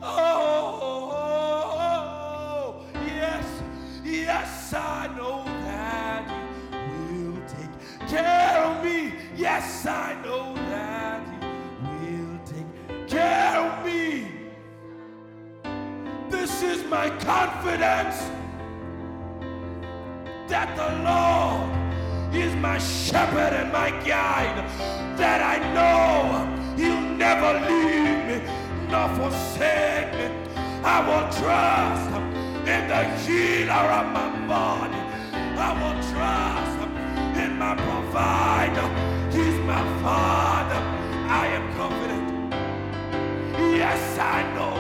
Oh, 0.02 1.26
yes, 3.06 3.46
yes, 4.04 4.74
I 4.74 5.08
know 5.16 5.46
that 5.46 6.28
He 6.72 7.24
will 7.24 7.42
take 7.48 8.10
care 8.10 8.58
of 8.66 8.84
me. 8.84 9.14
Yes, 9.38 9.86
I 9.86 10.16
know 10.24 10.54
that 10.56 11.26
He 12.02 12.16
will 12.18 12.40
take 12.46 13.08
care 13.08 13.60
of 13.60 13.86
me. 13.86 14.28
This 16.30 16.62
is 16.64 16.84
my 16.86 17.10
confidence 17.22 18.30
that 20.50 20.76
the 20.76 20.90
Lord 21.04 21.83
is 22.36 22.56
my 22.56 22.78
shepherd 22.80 23.54
and 23.54 23.72
my 23.72 23.92
guide, 24.06 24.58
that 25.18 25.42
I 25.42 25.58
know 25.76 26.48
He'll 26.78 27.02
never 27.26 27.60
leave 27.70 28.26
me 28.28 28.38
nor 28.90 29.08
forsake 29.16 30.12
me. 30.20 30.28
I 30.84 31.00
will 31.08 31.28
trust 31.40 32.10
in 32.68 32.88
the 32.88 33.04
healer 33.24 33.88
of 34.00 34.06
my 34.12 34.30
body. 34.48 35.02
I 35.68 35.70
will 35.80 36.00
trust 36.12 36.80
in 37.38 37.58
my 37.58 37.76
provider. 37.76 38.88
He's 39.32 39.60
my 39.62 39.84
father. 40.02 40.82
I 41.42 41.48
am 41.58 41.66
confident. 41.78 42.54
Yes, 43.78 44.20
I 44.20 44.42
know. 44.56 44.76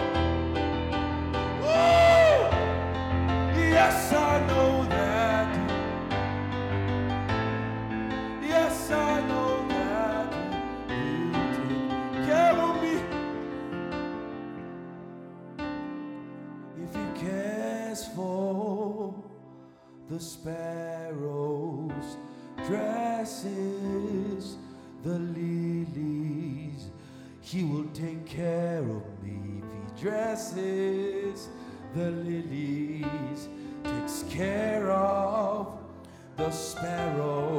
Yes, 3.55 4.13
I 4.13 4.39
know 4.47 4.85
that. 4.89 5.12
The 20.13 20.19
sparrows, 20.19 21.91
dresses 22.67 24.57
the 25.01 25.17
lilies, 25.17 26.91
he 27.41 27.63
will 27.63 27.87
take 27.95 28.23
care 28.23 28.81
of 28.81 29.23
me. 29.23 29.63
If 29.87 29.95
he 29.95 30.01
dresses 30.03 31.49
the 31.95 32.11
lilies, 32.11 33.47
takes 33.83 34.23
care 34.29 34.91
of 34.91 35.79
the 36.37 36.51
sparrow. 36.51 37.52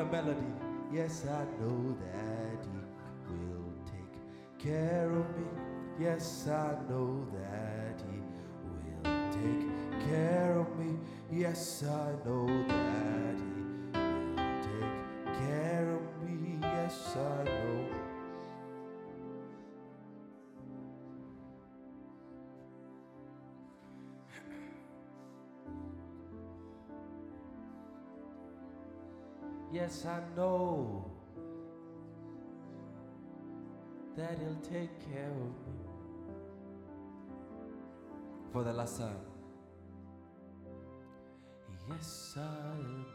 A 0.00 0.04
melody. 0.06 0.52
Yes, 0.90 1.26
I 1.26 1.44
know 1.60 1.94
that 2.00 2.64
He 3.28 3.34
will 3.34 3.74
take 3.84 4.16
care 4.58 5.10
of 5.10 5.28
me. 5.36 5.46
Yes, 5.98 6.48
I 6.48 6.74
know 6.88 7.26
that 7.34 8.00
He 8.08 8.18
will 9.04 9.30
take 9.30 10.08
care 10.08 10.58
of 10.58 10.78
me. 10.78 10.98
Yes, 11.30 11.84
I 11.84 12.12
know 12.24 12.46
that 12.46 13.36
He 13.36 13.60
will 13.92 14.36
take 14.68 15.38
care 15.38 15.90
of 15.90 16.06
me. 16.24 16.58
Yes, 16.62 17.16
I 17.16 17.49
Yes, 29.72 30.04
I 30.04 30.20
know 30.36 31.08
that 34.16 34.36
He'll 34.38 34.56
take 34.68 34.90
care 35.12 35.30
of 35.30 35.36
me. 35.36 35.80
For 38.52 38.64
the 38.64 38.72
last 38.72 38.98
time. 38.98 39.16
Yes, 41.88 42.34
I 42.36 42.40
am. 42.40 43.06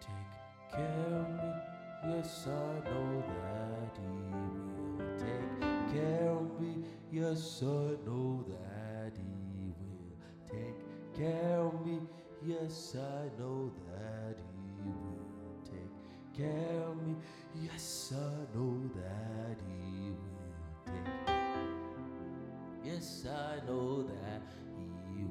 Take 0.00 0.76
care 0.76 1.18
of 1.18 1.28
me. 1.30 2.14
Yes, 2.14 2.46
I 2.46 2.90
know 2.90 3.24
that 3.28 3.96
He 3.96 4.10
will 4.34 5.18
take 5.18 5.94
care 5.94 6.28
of 6.28 6.60
me. 6.60 6.84
Yes, 7.10 7.62
I 7.62 7.96
know 8.06 8.44
that 8.48 9.16
He 9.16 9.72
will 9.80 10.12
take 10.50 11.16
care 11.16 11.58
of 11.58 11.86
me. 11.86 12.00
Yes, 12.44 12.96
I 12.96 13.30
know 13.40 13.70
that 13.86 14.36
He 14.82 14.90
will 14.90 15.54
take 15.64 15.94
care 16.36 16.82
of 16.88 16.96
me. 17.06 17.14
Yes, 17.62 18.12
I 18.16 18.56
know 18.56 18.74
that 18.96 19.58
He 19.68 20.10
will 20.10 20.84
take. 20.84 21.06
Yes, 22.84 23.26
I 23.28 23.64
know 23.66 24.02
that 24.02 24.42
He 24.76 25.22
will 25.22 25.30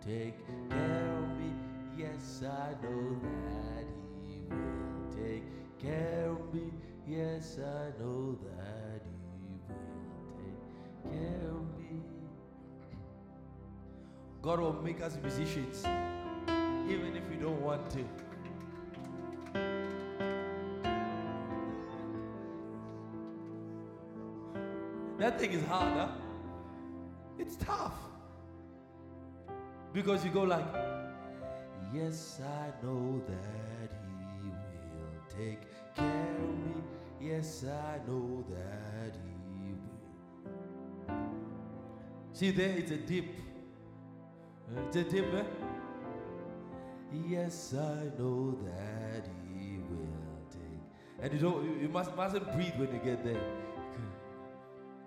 take 0.00 0.38
care 0.70 1.18
of 1.18 1.28
me. 1.40 1.50
Yes, 1.98 2.42
I 2.44 2.74
know 2.80 3.18
that 3.48 3.86
He 4.22 4.38
will 4.48 5.10
take 5.10 5.44
care 5.80 6.30
of 6.30 6.54
me. 6.54 6.70
Yes, 7.08 7.58
I 7.58 7.90
know 8.00 8.38
that 8.44 9.02
He 9.02 9.58
will 9.66 9.82
take 10.38 11.12
care 11.12 11.50
of 11.50 11.66
me. 11.76 12.00
God 14.42 14.60
will 14.60 14.80
make 14.80 15.02
us 15.02 15.18
musicians, 15.20 15.84
even 16.88 17.16
if 17.16 17.22
you 17.30 17.38
don't 17.40 17.60
want 17.60 17.90
to. 17.90 18.04
That 25.18 25.38
thing 25.40 25.52
is 25.52 25.64
hard, 25.64 25.92
huh? 25.94 26.08
It's 27.38 27.56
tough. 27.56 27.94
Because 29.92 30.24
you 30.24 30.30
go 30.30 30.42
like, 30.42 30.66
Yes, 31.94 32.40
I 32.44 32.84
know 32.84 33.22
that 33.26 33.90
He 34.42 34.48
will 34.50 35.22
take 35.38 35.60
care 35.94 36.36
of 36.36 36.58
me. 36.58 36.82
Yes, 37.20 37.64
I 37.64 37.98
know 38.06 38.44
that 38.50 39.16
He 39.24 39.72
will. 39.72 41.16
See, 42.32 42.50
there 42.50 42.76
it's 42.76 42.90
a 42.90 42.96
dip. 42.98 43.24
Uh, 44.68 44.80
It's 44.88 44.96
a 44.96 45.04
dip, 45.04 45.32
eh? 45.32 45.65
Yes, 47.12 47.74
I 47.74 48.10
know 48.18 48.56
that 48.64 49.26
He 49.48 49.78
will 49.78 50.38
take. 50.50 50.82
And 51.20 51.32
you 51.32 51.38
don't, 51.38 51.80
you- 51.80 51.88
must, 51.88 52.14
mustn't 52.16 52.52
breathe 52.52 52.74
when 52.76 52.92
you 52.92 53.00
get 53.04 53.24
there. 53.24 53.40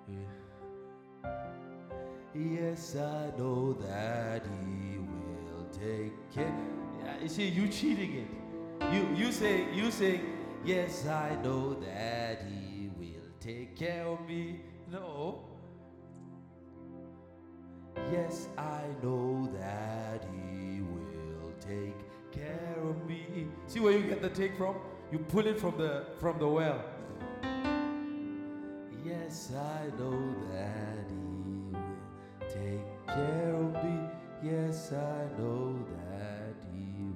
Yeah. 0.08 0.18
Yes, 2.34 2.95
I 2.95 3.32
know 3.38 3.74
that 3.74 4.43
He 4.45 4.97
will 5.00 5.66
take 5.72 6.14
care. 6.34 6.54
Yeah, 7.04 7.22
you 7.22 7.30
see, 7.30 7.47
you 7.47 7.68
cheating 7.68 8.14
it. 8.24 8.28
You 8.93 9.02
you 9.16 9.32
say 9.32 9.66
you 9.74 9.91
say 9.91 10.22
yes, 10.64 11.06
I 11.06 11.36
know 11.43 11.74
that 11.76 12.43
He 12.47 12.89
will 12.97 13.28
take 13.39 13.76
care 13.76 14.06
of 14.08 14.22
me. 14.28 14.62
No. 14.91 15.43
Yes, 18.12 18.47
I 18.58 18.82
know 19.04 19.47
that 19.60 20.26
He 20.34 20.59
take 21.70 22.32
care 22.32 22.78
of 22.84 23.07
me. 23.07 23.47
See 23.67 23.80
where 23.80 23.93
you 23.93 24.03
get 24.03 24.22
the 24.22 24.30
take 24.30 24.57
from? 24.57 24.76
You 25.11 25.20
pull 25.20 25.45
it 25.45 25.59
from 25.59 25.78
the 25.78 26.05
from 26.20 26.39
the 26.39 26.47
well. 26.47 26.84
Yes, 29.05 29.51
I 29.55 29.89
know 29.99 30.36
that 30.51 31.05
He 31.09 31.26
will 31.72 31.80
take 32.47 32.88
care 33.07 33.55
of 33.55 33.74
me. 33.84 33.97
Yes, 34.43 34.91
I 34.93 35.28
know 35.38 35.86
that 35.97 36.55
He 36.74 37.11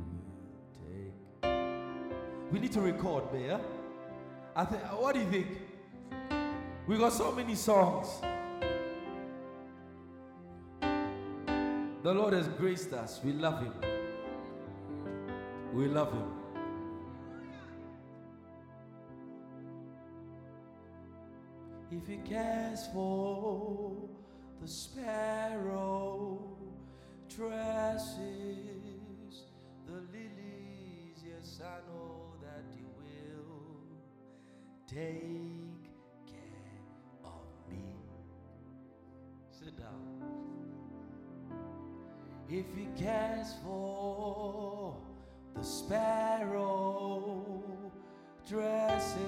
will 0.82 1.08
take. 1.41 2.51
We 2.51 2.60
need 2.60 2.72
to 2.74 2.82
record, 2.82 3.34
Mayor. 3.34 3.60
I 4.56 4.66
think. 4.66 4.82
What 5.01 5.16
do 5.16 5.20
you 5.22 5.30
think? 5.32 5.47
We 6.88 6.97
got 6.97 7.14
so 7.14 7.32
many 7.32 7.56
songs. 7.56 8.08
The 12.04 12.14
Lord 12.14 12.34
has 12.34 12.47
graced 12.49 12.91
us. 12.93 13.22
We 13.24 13.32
love 13.32 13.62
Him. 13.64 13.93
We 15.74 15.88
love 15.88 16.13
Him. 16.13 16.32
If 21.91 22.07
He 22.07 22.17
cares 22.17 22.88
for 22.93 23.95
the 24.61 24.67
sparrow, 24.67 26.39
dresses 27.28 28.19
the 29.88 29.93
lilies, 29.93 31.24
yes, 31.28 31.59
I 31.63 31.80
know 31.89 32.36
that 32.43 32.63
He 32.76 32.84
will 32.95 33.97
take 34.88 35.89
care 36.28 36.84
of 37.26 37.47
me. 37.67 37.95
Sit 39.49 39.76
down. 39.76 40.21
If 42.47 42.65
He 42.76 42.88
cares 42.95 43.55
for 43.63 44.97
the 45.56 45.64
sparrow, 45.64 47.43
dresses 48.47 49.24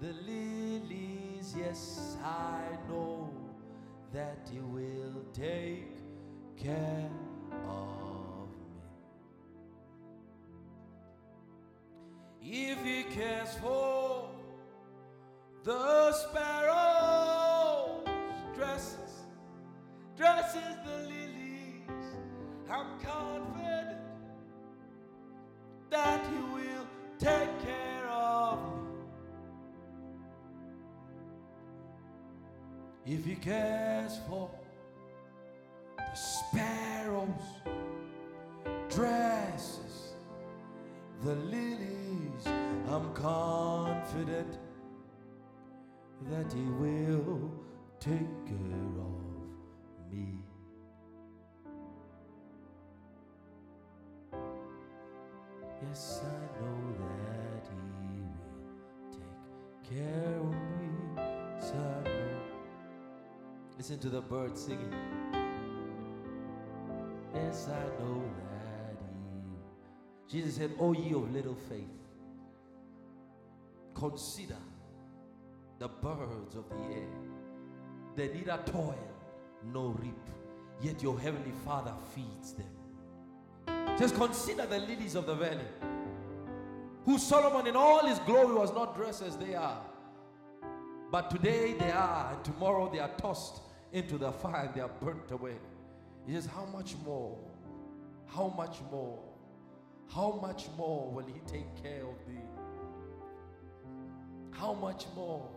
the 0.00 0.12
lilies, 0.26 1.54
yes, 1.56 2.16
I 2.22 2.60
know 2.88 3.30
that 4.12 4.48
He 4.52 4.58
will 4.60 5.24
take 5.32 5.96
care 6.56 7.10
of 7.66 8.48
me. 12.42 12.70
If 12.70 12.84
He 12.84 13.04
cares 13.14 13.54
for 13.54 14.28
the 15.62 16.12
sparrows, 16.12 18.06
dresses, 18.54 19.24
dresses 20.16 20.76
the 20.84 20.96
lilies, 21.08 22.06
I'm 22.70 22.98
confident 23.00 23.93
that 25.94 26.26
He 26.26 26.40
will 26.52 26.86
take 27.20 27.52
care 27.62 28.08
of 28.08 28.58
me. 33.06 33.14
If 33.14 33.24
He 33.24 33.36
cares 33.36 34.18
for 34.28 34.50
the 35.96 36.14
sparrows, 36.14 37.46
dresses 38.90 40.14
the 41.22 41.36
lilies, 41.36 42.44
I'm 42.88 43.14
confident 43.14 44.58
that 46.30 46.52
He 46.52 46.64
will 46.82 47.52
take 48.00 48.46
care 48.46 48.94
of 49.10 50.12
me. 50.12 50.26
Yes, 55.94 56.22
I 56.24 56.60
know 56.60 56.80
that 56.98 57.70
He 58.00 58.18
will 58.18 59.12
take 59.12 59.96
care 59.96 60.38
of 60.40 60.50
me. 60.50 60.90
Yes, 61.16 61.70
I 61.70 62.02
know. 62.02 62.40
Listen 63.78 63.98
to 64.00 64.08
the 64.08 64.20
birds 64.20 64.60
singing. 64.64 64.92
Yes, 67.32 67.68
I 67.68 68.02
know 68.02 68.24
that 68.50 68.98
He. 70.26 70.36
Jesus 70.36 70.56
said, 70.56 70.72
O 70.80 70.92
ye 70.94 71.14
of 71.14 71.32
little 71.32 71.54
faith, 71.54 71.84
consider 73.94 74.58
the 75.78 75.86
birds 75.86 76.56
of 76.56 76.68
the 76.70 76.92
air. 76.92 77.14
They 78.16 78.34
neither 78.34 78.58
toil 78.66 78.98
nor 79.72 79.92
reap, 79.92 80.28
yet 80.82 81.00
your 81.04 81.20
heavenly 81.20 81.52
Father 81.64 81.94
feeds 82.16 82.52
them. 82.54 82.83
Just 83.98 84.16
consider 84.16 84.66
the 84.66 84.78
lilies 84.78 85.14
of 85.14 85.26
the 85.26 85.34
valley, 85.34 85.68
who 87.04 87.18
Solomon 87.18 87.66
in 87.66 87.76
all 87.76 88.06
his 88.06 88.18
glory 88.20 88.54
was 88.54 88.72
not 88.72 88.96
dressed 88.96 89.22
as 89.22 89.36
they 89.36 89.54
are. 89.54 89.80
But 91.12 91.30
today 91.30 91.74
they 91.74 91.92
are, 91.92 92.32
and 92.34 92.44
tomorrow 92.44 92.90
they 92.92 92.98
are 92.98 93.10
tossed 93.18 93.60
into 93.92 94.18
the 94.18 94.32
fire 94.32 94.64
and 94.66 94.74
they 94.74 94.80
are 94.80 94.90
burnt 95.00 95.30
away. 95.30 95.54
He 96.26 96.34
says, 96.34 96.46
How 96.46 96.64
much 96.66 96.96
more? 97.04 97.38
How 98.26 98.48
much 98.56 98.78
more? 98.90 99.20
How 100.12 100.38
much 100.42 100.66
more 100.76 101.12
will 101.12 101.26
He 101.26 101.40
take 101.46 101.82
care 101.82 102.02
of 102.02 102.18
thee? 102.26 102.40
How 104.50 104.72
much 104.74 105.06
more? 105.14 105.48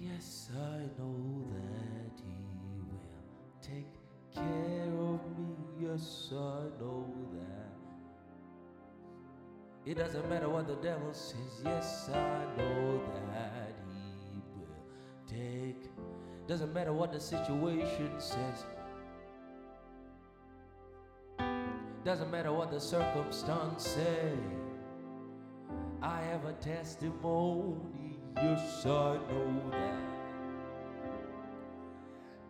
Yes, 0.00 0.50
I 0.54 0.78
know 0.98 1.44
that 1.52 1.75
care 4.36 4.92
of 5.00 5.20
me. 5.38 5.56
Yes, 5.80 6.28
I 6.32 6.68
know 6.80 7.06
that. 7.32 7.72
It 9.90 9.96
doesn't 9.96 10.28
matter 10.28 10.48
what 10.48 10.66
the 10.66 10.76
devil 10.76 11.12
says. 11.12 11.62
Yes, 11.64 12.10
I 12.12 12.44
know 12.56 13.00
that 13.32 13.74
He 14.32 14.42
will 14.56 14.68
take. 15.26 15.90
Doesn't 16.46 16.72
matter 16.72 16.92
what 16.92 17.12
the 17.12 17.20
situation 17.20 18.10
says. 18.18 18.64
Doesn't 22.04 22.30
matter 22.30 22.52
what 22.52 22.70
the 22.70 22.80
circumstance 22.80 23.88
say. 23.88 24.32
I 26.02 26.20
have 26.22 26.44
a 26.44 26.52
testimony. 26.52 28.20
Yes, 28.36 28.86
I 28.86 29.16
know 29.16 29.70
that. 29.72 30.05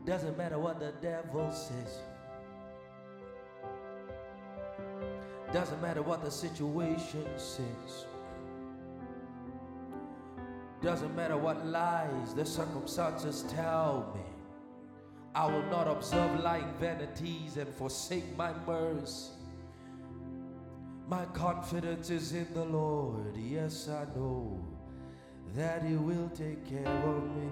Doesn't 0.07 0.39
matter 0.39 0.59
what 0.59 0.79
the 0.79 0.93
devil 1.03 1.51
says. 1.51 1.99
Doesn't 5.53 5.83
matter 5.83 6.03
what 6.03 6.23
the 6.23 6.31
situation 6.31 7.27
says. 7.37 8.07
Doesn't 10.81 11.17
matter 11.17 11.37
what 11.37 11.67
lies 11.67 12.35
the 12.35 12.47
circumstances 12.47 13.45
tell 13.49 14.13
me. 14.15 14.23
I 15.35 15.47
will 15.47 15.65
not 15.65 15.89
observe 15.89 16.41
lying 16.41 16.73
vanities 16.79 17.57
and 17.57 17.69
forsake 17.75 18.37
my 18.37 18.53
mercy. 18.65 19.33
My 21.09 21.25
confidence 21.27 22.11
is 22.11 22.33
in 22.33 22.47
the 22.55 22.65
Lord. 22.65 23.37
Yes, 23.37 23.89
I 23.89 24.05
know 24.17 24.65
that 25.55 25.83
He 25.83 25.97
will 25.97 26.29
take 26.31 26.65
care 26.69 26.87
of 26.87 27.25
me. 27.37 27.51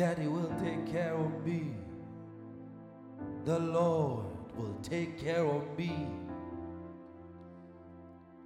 He 0.00 0.28
will 0.28 0.50
take 0.58 0.90
care 0.90 1.14
of 1.14 1.46
me. 1.46 1.74
The 3.44 3.58
Lord 3.58 4.24
will 4.56 4.74
take 4.82 5.22
care 5.22 5.44
of 5.44 5.76
me. 5.76 6.06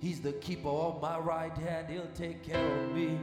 He's 0.01 0.21
the 0.21 0.33
keeper 0.33 0.69
of 0.69 1.01
my 1.01 1.17
right 1.17 1.57
hand. 1.57 1.91
He'll 1.91 2.11
take 2.13 2.43
care 2.43 2.83
of 2.83 2.91
me. 2.91 3.21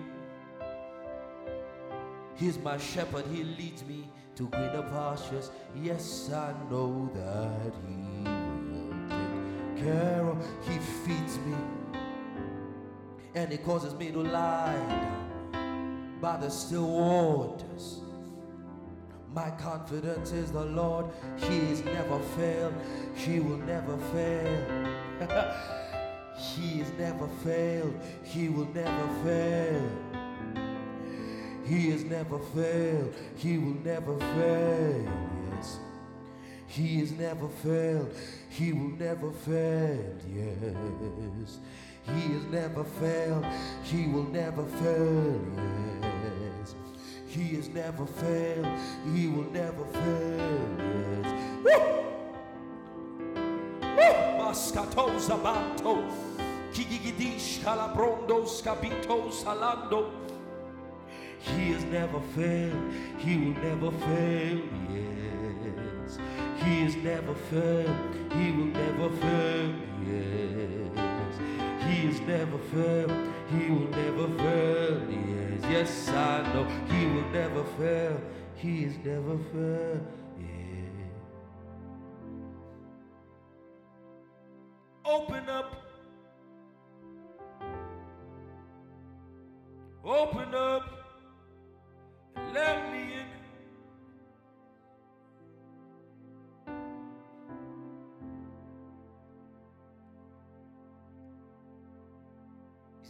He's 2.36 2.58
my 2.58 2.78
shepherd. 2.78 3.26
He 3.34 3.44
leads 3.44 3.84
me 3.84 4.10
to 4.36 4.48
greener 4.48 4.84
pastures. 4.84 5.52
Yes, 5.76 6.32
I 6.32 6.54
know 6.70 7.12
that 7.14 7.74
He 7.86 8.24
will 8.24 9.10
take 9.10 9.84
care 9.84 10.26
of. 10.26 10.38
Me, 10.38 10.46
he 10.70 10.80
feeds 10.80 11.38
me, 11.40 11.58
and 13.36 13.52
He 13.52 13.58
causes 13.58 13.94
me 13.94 14.10
to 14.12 14.24
lie 14.24 14.74
down 15.52 16.18
by 16.22 16.38
the 16.38 16.50
still 16.50 16.88
waters. 16.88 18.01
My 19.34 19.50
confidence 19.52 20.32
is 20.32 20.52
the 20.52 20.66
Lord. 20.66 21.06
He 21.38 21.60
never 21.86 22.20
failed. 22.36 22.74
He 23.16 23.40
will 23.40 23.58
never 23.58 23.98
fail. 23.98 24.88
he 26.38 26.84
never 26.98 27.28
failed. 27.44 28.00
He 28.24 28.50
will 28.50 28.68
never 28.74 29.08
fail. 29.24 29.92
He 31.66 31.92
has 31.92 32.04
never 32.04 32.40
failed. 32.40 33.14
He 33.38 33.58
will 33.58 33.78
never 33.84 34.18
fail. 34.18 35.14
Yes. 35.56 35.80
He 36.68 37.00
has 37.00 37.12
never 37.14 37.48
failed. 37.48 38.14
He 38.50 38.74
will 38.74 38.98
never 38.98 39.32
fail. 39.32 40.16
Yes. 40.28 41.60
He 42.04 42.34
has 42.34 42.44
never 42.46 42.84
failed. 42.84 43.46
He 43.84 44.08
will 44.08 44.24
never 44.24 44.66
fail. 44.66 45.42
Yes. 45.56 46.01
He 47.32 47.56
has 47.56 47.70
never 47.70 48.06
failed. 48.06 48.68
He 49.16 49.28
will 49.28 49.50
never 49.52 49.86
fail. 49.86 50.68
Yes. 50.78 51.28
Woo! 51.64 51.80
Woo! 53.96 54.16
Mascatos 54.38 55.30
abanto. 55.30 56.04
Kigigidish 56.74 57.62
calabrondos 57.64 58.62
cabitos 58.62 59.44
salando. 59.46 60.12
He 61.40 61.72
has 61.72 61.86
never 61.86 62.20
failed. 62.36 62.92
He 63.20 63.38
will 63.38 63.56
never 63.64 63.92
fail. 63.92 64.62
Yes. 64.92 66.20
He 66.66 66.84
has 66.84 66.96
never 66.98 67.34
failed. 67.34 67.96
He 68.34 68.52
will 68.52 68.74
never 68.76 69.10
fail. 69.10 69.74
Yes. 70.06 71.40
He 71.86 72.08
has 72.08 72.20
never 72.28 72.58
failed. 72.58 73.32
He 73.52 73.70
will 73.70 73.90
never 73.90 74.28
fail. 74.38 75.02
Yes, 75.10 75.62
yes, 75.70 76.10
I 76.10 76.42
know 76.54 76.66
He 76.90 77.06
will 77.06 77.30
never 77.32 77.64
fail. 77.78 78.22
He 78.56 78.84
is 78.86 78.98
never 79.04 79.38
fail. 79.52 80.02
Yeah. 80.40 81.10
Open 85.04 85.50
up. 85.50 85.76
Open 90.06 90.56
up. 90.56 90.84
Let 92.54 92.92
me 92.94 93.14
in. 93.16 93.41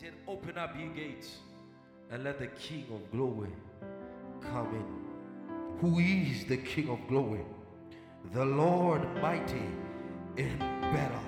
said, 0.01 0.13
Open 0.27 0.57
up 0.57 0.75
your 0.79 0.89
gates 0.89 1.37
and 2.09 2.23
let 2.23 2.39
the 2.39 2.47
King 2.47 2.85
of 2.91 3.11
glory 3.11 3.51
come 4.41 4.73
in. 4.73 4.83
Who 5.79 5.99
is 5.99 6.45
the 6.45 6.57
King 6.57 6.89
of 6.89 7.07
glory? 7.07 7.45
The 8.33 8.43
Lord 8.43 9.03
mighty 9.21 9.61
in 10.37 10.57
battle. 10.57 11.21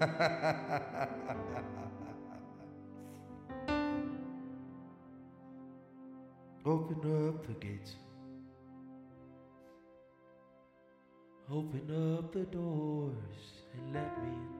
Open 6.64 7.28
up 7.28 7.44
the 7.46 7.54
gates. 7.54 7.96
Open 11.50 12.18
up 12.20 12.32
the 12.32 12.44
doors 12.44 13.64
and 13.74 13.92
let 13.94 14.22
me 14.22 14.28
in. 14.28 14.59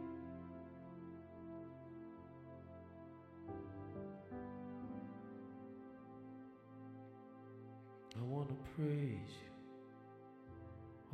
I 8.20 8.22
want 8.24 8.48
to 8.48 8.54
praise 8.76 9.32
you 9.40 9.50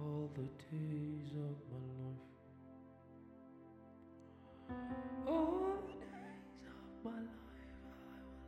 all 0.04 0.28
the 0.34 0.48
days 0.76 1.30
of 1.30 1.57
my 1.70 1.84
life. 2.02 2.26
All 5.28 5.78
the 5.86 5.94
days 6.04 6.66
of 6.66 7.04
my 7.04 7.11
life, 7.12 7.30
I 7.86 8.18
will 8.26 8.42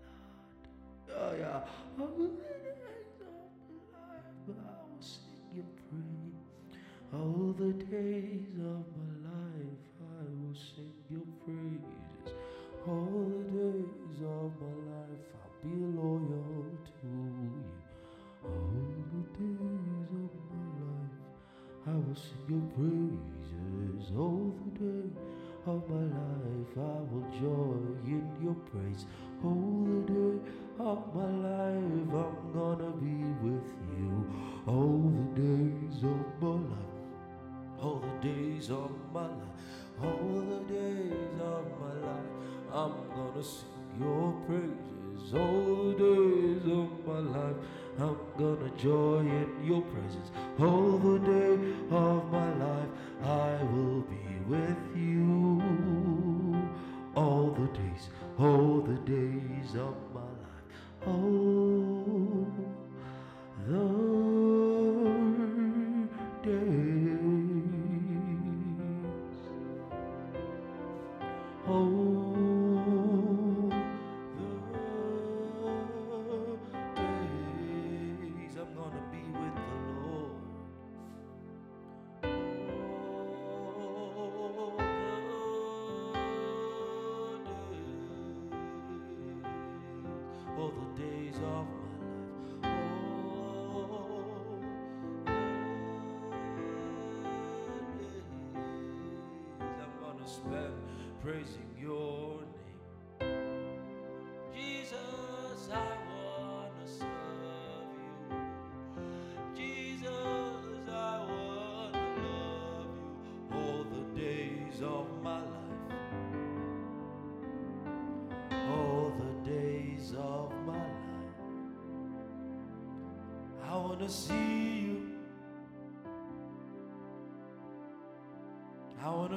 not. 1.07 1.21
Oh, 1.21 1.33
yeah. 1.39 1.61
All 2.01 2.09
the 2.19 2.29
days 2.29 3.21
of 3.21 3.27
my 3.93 3.99
life, 3.99 4.35
I 4.49 4.51
will 4.51 5.01
sing 5.01 5.47
your 5.55 5.71
praise. 5.89 6.43
All 7.15 7.55
the 7.57 7.73
days 7.85 8.55
of 8.59 8.85
my 8.97 9.07
life. 9.13 9.18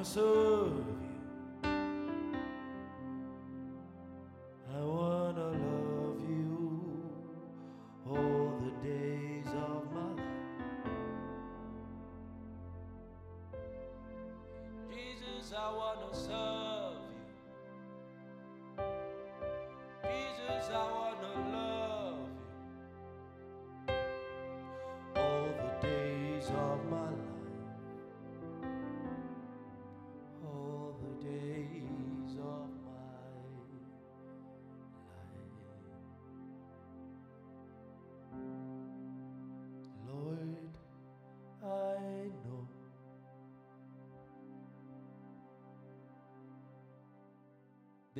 So. 0.04 0.91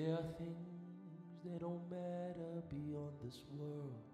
There 0.03 0.15
are 0.15 0.35
things 0.37 1.39
that 1.45 1.61
don't 1.61 1.89
matter 1.89 2.65
beyond 2.69 3.13
this 3.23 3.39
world. 3.57 4.12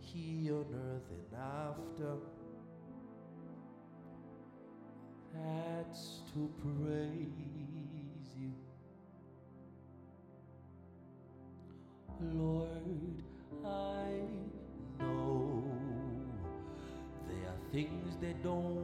He 0.00 0.50
on 0.50 0.66
earth 0.72 1.10
and 1.10 1.34
after. 1.38 2.16
That's 5.34 6.20
to 6.32 6.50
praise 6.62 8.28
you. 8.38 8.52
Lord, 12.20 13.22
I 13.64 14.06
know 15.00 15.64
there 17.28 17.48
are 17.50 17.72
things 17.72 18.16
that 18.22 18.42
don't 18.42 18.75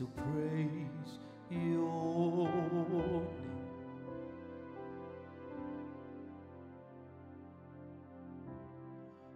to 0.00 0.06
praise 0.06 1.18
your 1.50 2.48
name. 2.48 3.26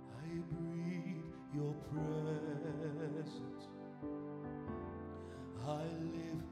I 0.08 0.26
breathe 0.54 1.34
your 1.54 1.74
presence. 1.92 3.62
I 5.66 5.84
live 6.14 6.42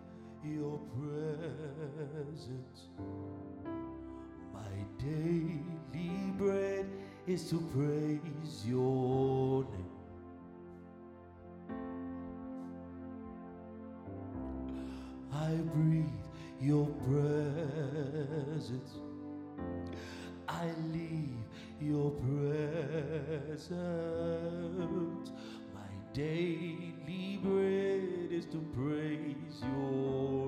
your 0.45 0.79
presence. 2.21 2.81
My 4.53 4.75
daily 4.99 6.35
bread 6.37 6.87
is 7.27 7.49
to 7.49 7.57
praise 7.75 8.67
your 8.67 9.65
name. 9.65 10.02
I 15.53 15.57
breathe 15.57 16.07
your 16.63 16.87
presence. 17.05 18.93
I 20.49 20.65
leave 20.95 21.45
your 21.79 22.11
presence. 22.13 23.71
My 25.75 25.91
daily 26.15 27.39
bread 27.43 28.33
is 28.33 28.47
to 28.47 28.65
praise 28.75 29.61
your 29.61 30.42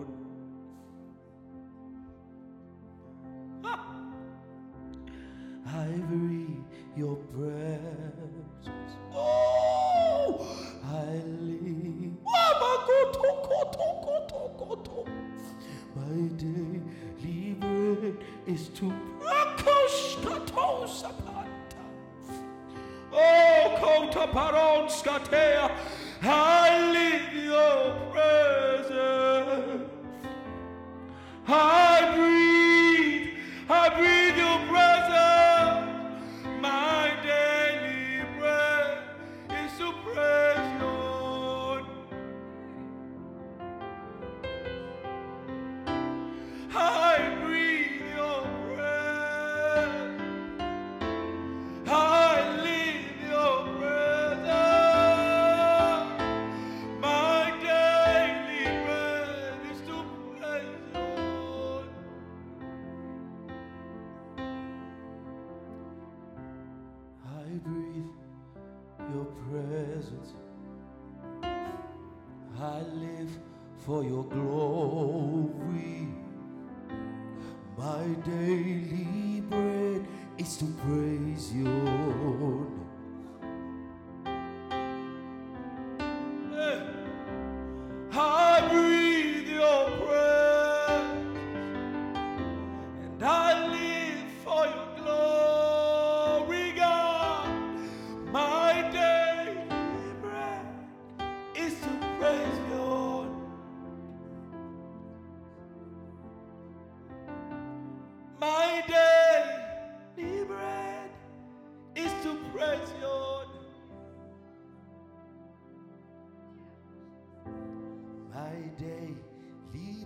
my 118.55 118.69
day, 118.79 119.09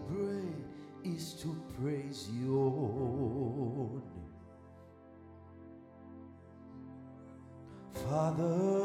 bread 0.09 0.65
is 1.05 1.35
to 1.35 1.55
praise 1.81 2.29
your 2.45 3.91
name. 3.91 4.03
Father, 7.93 8.78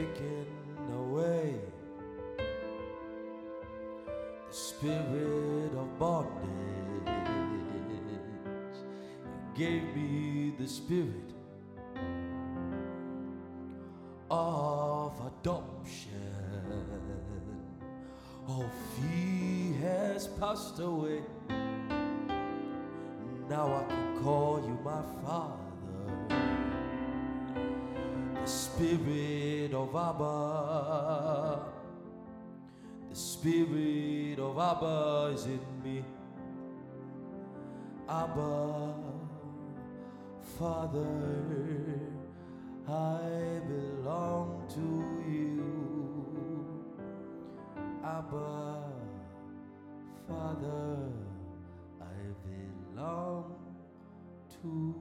Taken 0.00 0.46
away 0.94 1.56
the 4.48 4.54
spirit 4.54 5.72
of 5.76 5.98
bondage. 5.98 6.40
You 9.44 9.54
gave 9.54 9.94
me 9.94 10.54
the 10.58 10.66
spirit 10.66 11.34
of 14.30 15.20
adoption. 15.20 16.14
All 18.48 18.70
fear 18.96 19.74
has 19.82 20.28
passed 20.28 20.78
away. 20.78 21.20
Now 23.50 23.66
I 23.66 23.84
can 23.86 24.22
call 24.22 24.62
you 24.66 24.78
my 24.82 25.02
father. 25.22 25.59
Spirit 28.80 29.74
of 29.74 29.94
Abba. 29.94 31.60
The 33.10 33.14
spirit 33.14 34.38
of 34.38 34.58
Abba 34.58 35.32
is 35.34 35.44
in 35.44 35.60
me. 35.84 36.02
Abba, 38.08 38.94
Father, 40.58 41.04
I 42.88 43.60
belong 43.68 44.64
to 44.70 44.86
you. 45.30 45.62
Abba, 48.02 48.82
Father, 50.26 51.12
I 52.00 52.18
belong 52.48 53.56
to 54.62 54.94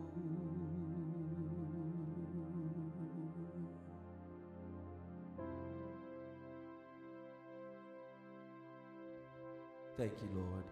Thank 9.99 10.13
you, 10.21 10.29
Lord, 10.33 10.63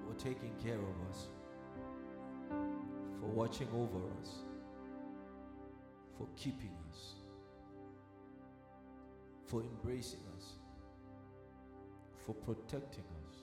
for 0.00 0.14
taking 0.18 0.54
care 0.64 0.78
of 0.78 1.10
us, 1.10 1.26
for 3.20 3.26
watching 3.26 3.68
over 3.74 3.98
us, 4.22 4.30
for 6.16 6.26
keeping 6.34 6.74
us, 6.88 7.16
for 9.44 9.60
embracing 9.60 10.22
us, 10.38 10.54
for 12.24 12.32
protecting 12.32 13.04
us, 13.28 13.36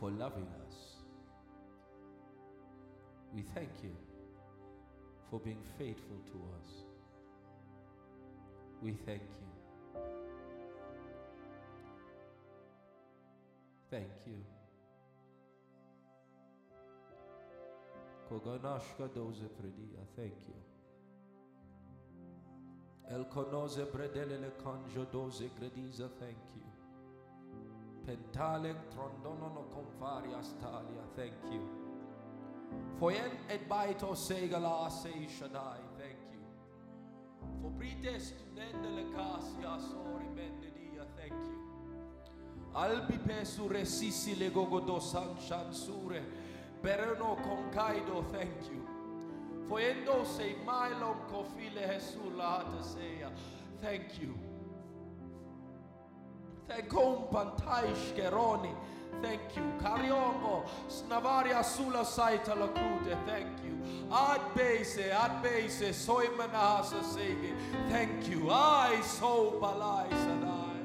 for 0.00 0.10
loving 0.10 0.48
us. 0.66 0.96
We 3.32 3.42
thank 3.42 3.70
you 3.84 3.94
for 5.30 5.38
being 5.38 5.62
faithful 5.78 6.18
to 6.32 6.42
us. 6.60 6.70
We 8.82 8.94
thank 9.06 9.22
you. 9.22 9.46
Thank 13.90 14.26
you. 14.26 14.44
Koganashka 18.28 19.08
doze 19.14 19.48
predia. 19.58 20.00
Thank 20.16 20.48
you. 20.48 20.54
El 23.08 23.24
konoze 23.26 23.84
bredelele 23.84 24.50
kanjo 24.62 25.04
doze 25.12 25.50
grediza. 25.58 26.08
Thank 26.18 26.36
you. 26.56 26.62
Pentale 28.04 28.74
trondono 28.90 29.48
no 29.54 29.68
confaria 29.70 30.42
stalia. 30.42 31.04
Thank 31.14 31.52
you. 31.52 31.60
Foyen 32.98 33.30
et 33.48 33.68
baito 33.68 34.14
segala 34.14 34.90
se 34.90 35.10
Shaddai. 35.28 35.80
Thank 35.96 36.18
you. 36.32 36.42
For 37.62 37.70
pretest 37.78 38.34
nendele 38.54 39.12
casia 39.14 39.78
sori 39.78 40.26
bendedia. 40.34 41.06
Thank 41.16 41.32
you. 41.32 41.65
Albi 42.76 43.18
pesure 43.18 43.86
sisi 43.86 44.36
le 44.38 44.50
gogodo 44.50 45.00
san 45.00 45.34
shansure. 45.38 46.22
Bereno 46.82 47.36
concaido, 47.42 48.22
thank 48.30 48.68
you. 48.70 48.86
Foendo 49.66 50.24
sei 50.26 50.56
mailon 50.64 51.16
kofile 51.30 51.86
hesula 51.86 52.58
hataseya. 52.58 53.30
Thank 53.80 54.20
you. 54.20 54.38
Thankom 56.68 57.30
pantaish 57.30 58.14
geroni. 58.14 58.74
Thank 59.22 59.56
you. 59.56 59.62
Cariongo 59.80 60.68
snavaria 60.88 61.62
sulla 61.64 62.04
saita 62.04 62.54
lacute. 62.54 63.16
Thank 63.24 63.64
you. 63.64 63.78
Ad 64.12 64.54
base, 64.54 65.10
ad 65.10 65.42
base, 65.42 65.94
soy 65.94 66.28
manasa 66.36 67.02
sege. 67.02 67.54
Thank 67.88 68.28
you. 68.28 68.50
I 68.50 69.00
so 69.02 69.58
balai 69.62 70.10
sadai. 70.10 70.76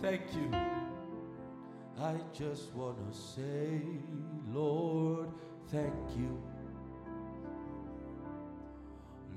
Thank 0.00 0.34
you. 0.34 0.67
I 2.00 2.14
just 2.32 2.72
want 2.74 2.96
to 3.10 3.18
say, 3.18 3.80
Lord, 4.52 5.30
thank 5.68 5.92
you. 6.16 6.40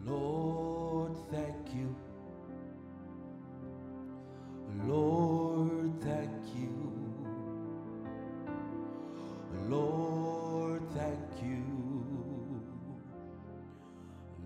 Lord, 0.06 1.18
thank 1.32 1.74
you. 1.74 1.96
Lord, 4.86 6.00
thank 6.02 6.30
you. 6.56 6.94
Lord, 9.68 10.82
thank 10.94 11.44
you. 11.44 11.64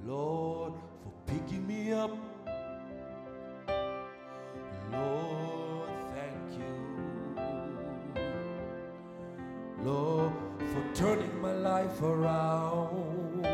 Lord, 0.05 0.73
for 1.03 1.11
picking 1.33 1.67
me 1.67 1.91
up. 1.91 2.34
Turning 10.95 11.41
my 11.41 11.51
life 11.51 12.01
around. 12.01 13.45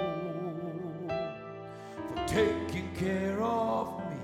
For 2.14 2.28
taking 2.28 2.94
care 2.96 3.42
of 3.42 4.00
me. 4.10 4.18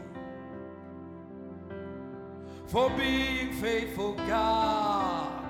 For 2.68 2.92
being 2.92 3.54
faithful, 3.54 4.14
God. 4.14 5.46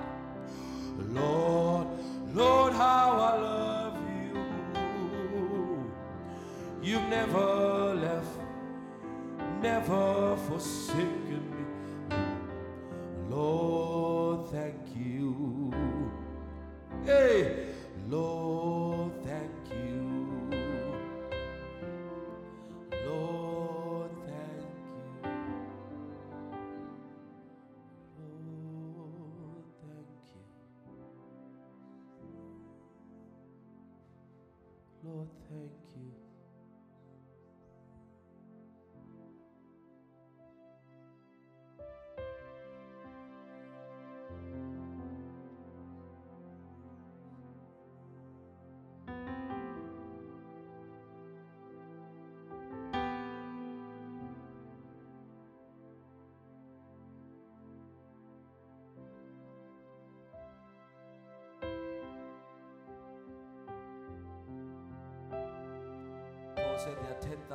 Lord, 1.10 1.88
Lord, 2.32 2.72
how 2.72 3.10
I 3.12 3.36
love 3.36 3.98
you. 4.22 5.92
You've 6.82 7.08
never 7.08 7.94
left, 7.94 8.40
never 9.60 10.36
forsaken 10.48 11.47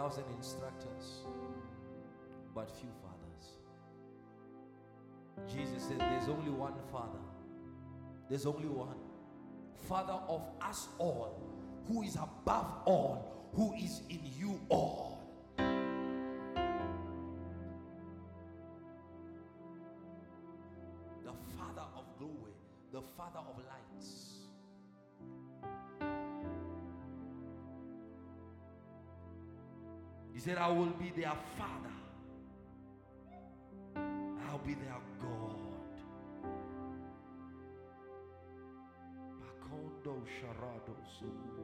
10,000 0.04 0.24
instructors, 0.38 1.22
but 2.54 2.70
few 2.70 2.90
fathers. 3.02 3.56
Jesus 5.50 5.84
said 5.84 5.98
there's 6.00 6.28
only 6.28 6.52
one 6.52 6.74
Father. 6.92 7.20
There's 8.30 8.46
only 8.46 8.68
one. 8.68 8.98
Father 9.88 10.20
of 10.28 10.42
us 10.62 10.90
all, 10.98 11.42
who 11.88 12.04
is 12.04 12.16
above 12.16 12.82
all, 12.86 13.50
who 13.54 13.74
is 13.76 14.02
in 14.10 14.20
you 14.38 14.60
all. 14.68 15.13
Said, 30.44 30.58
I 30.58 30.70
will 30.70 30.88
be 30.88 31.10
their 31.16 31.32
father. 31.58 31.96
I'll 34.50 34.58
be 34.58 34.74
their 34.74 35.00
God. 35.22 35.54
Sharado. 40.04 41.63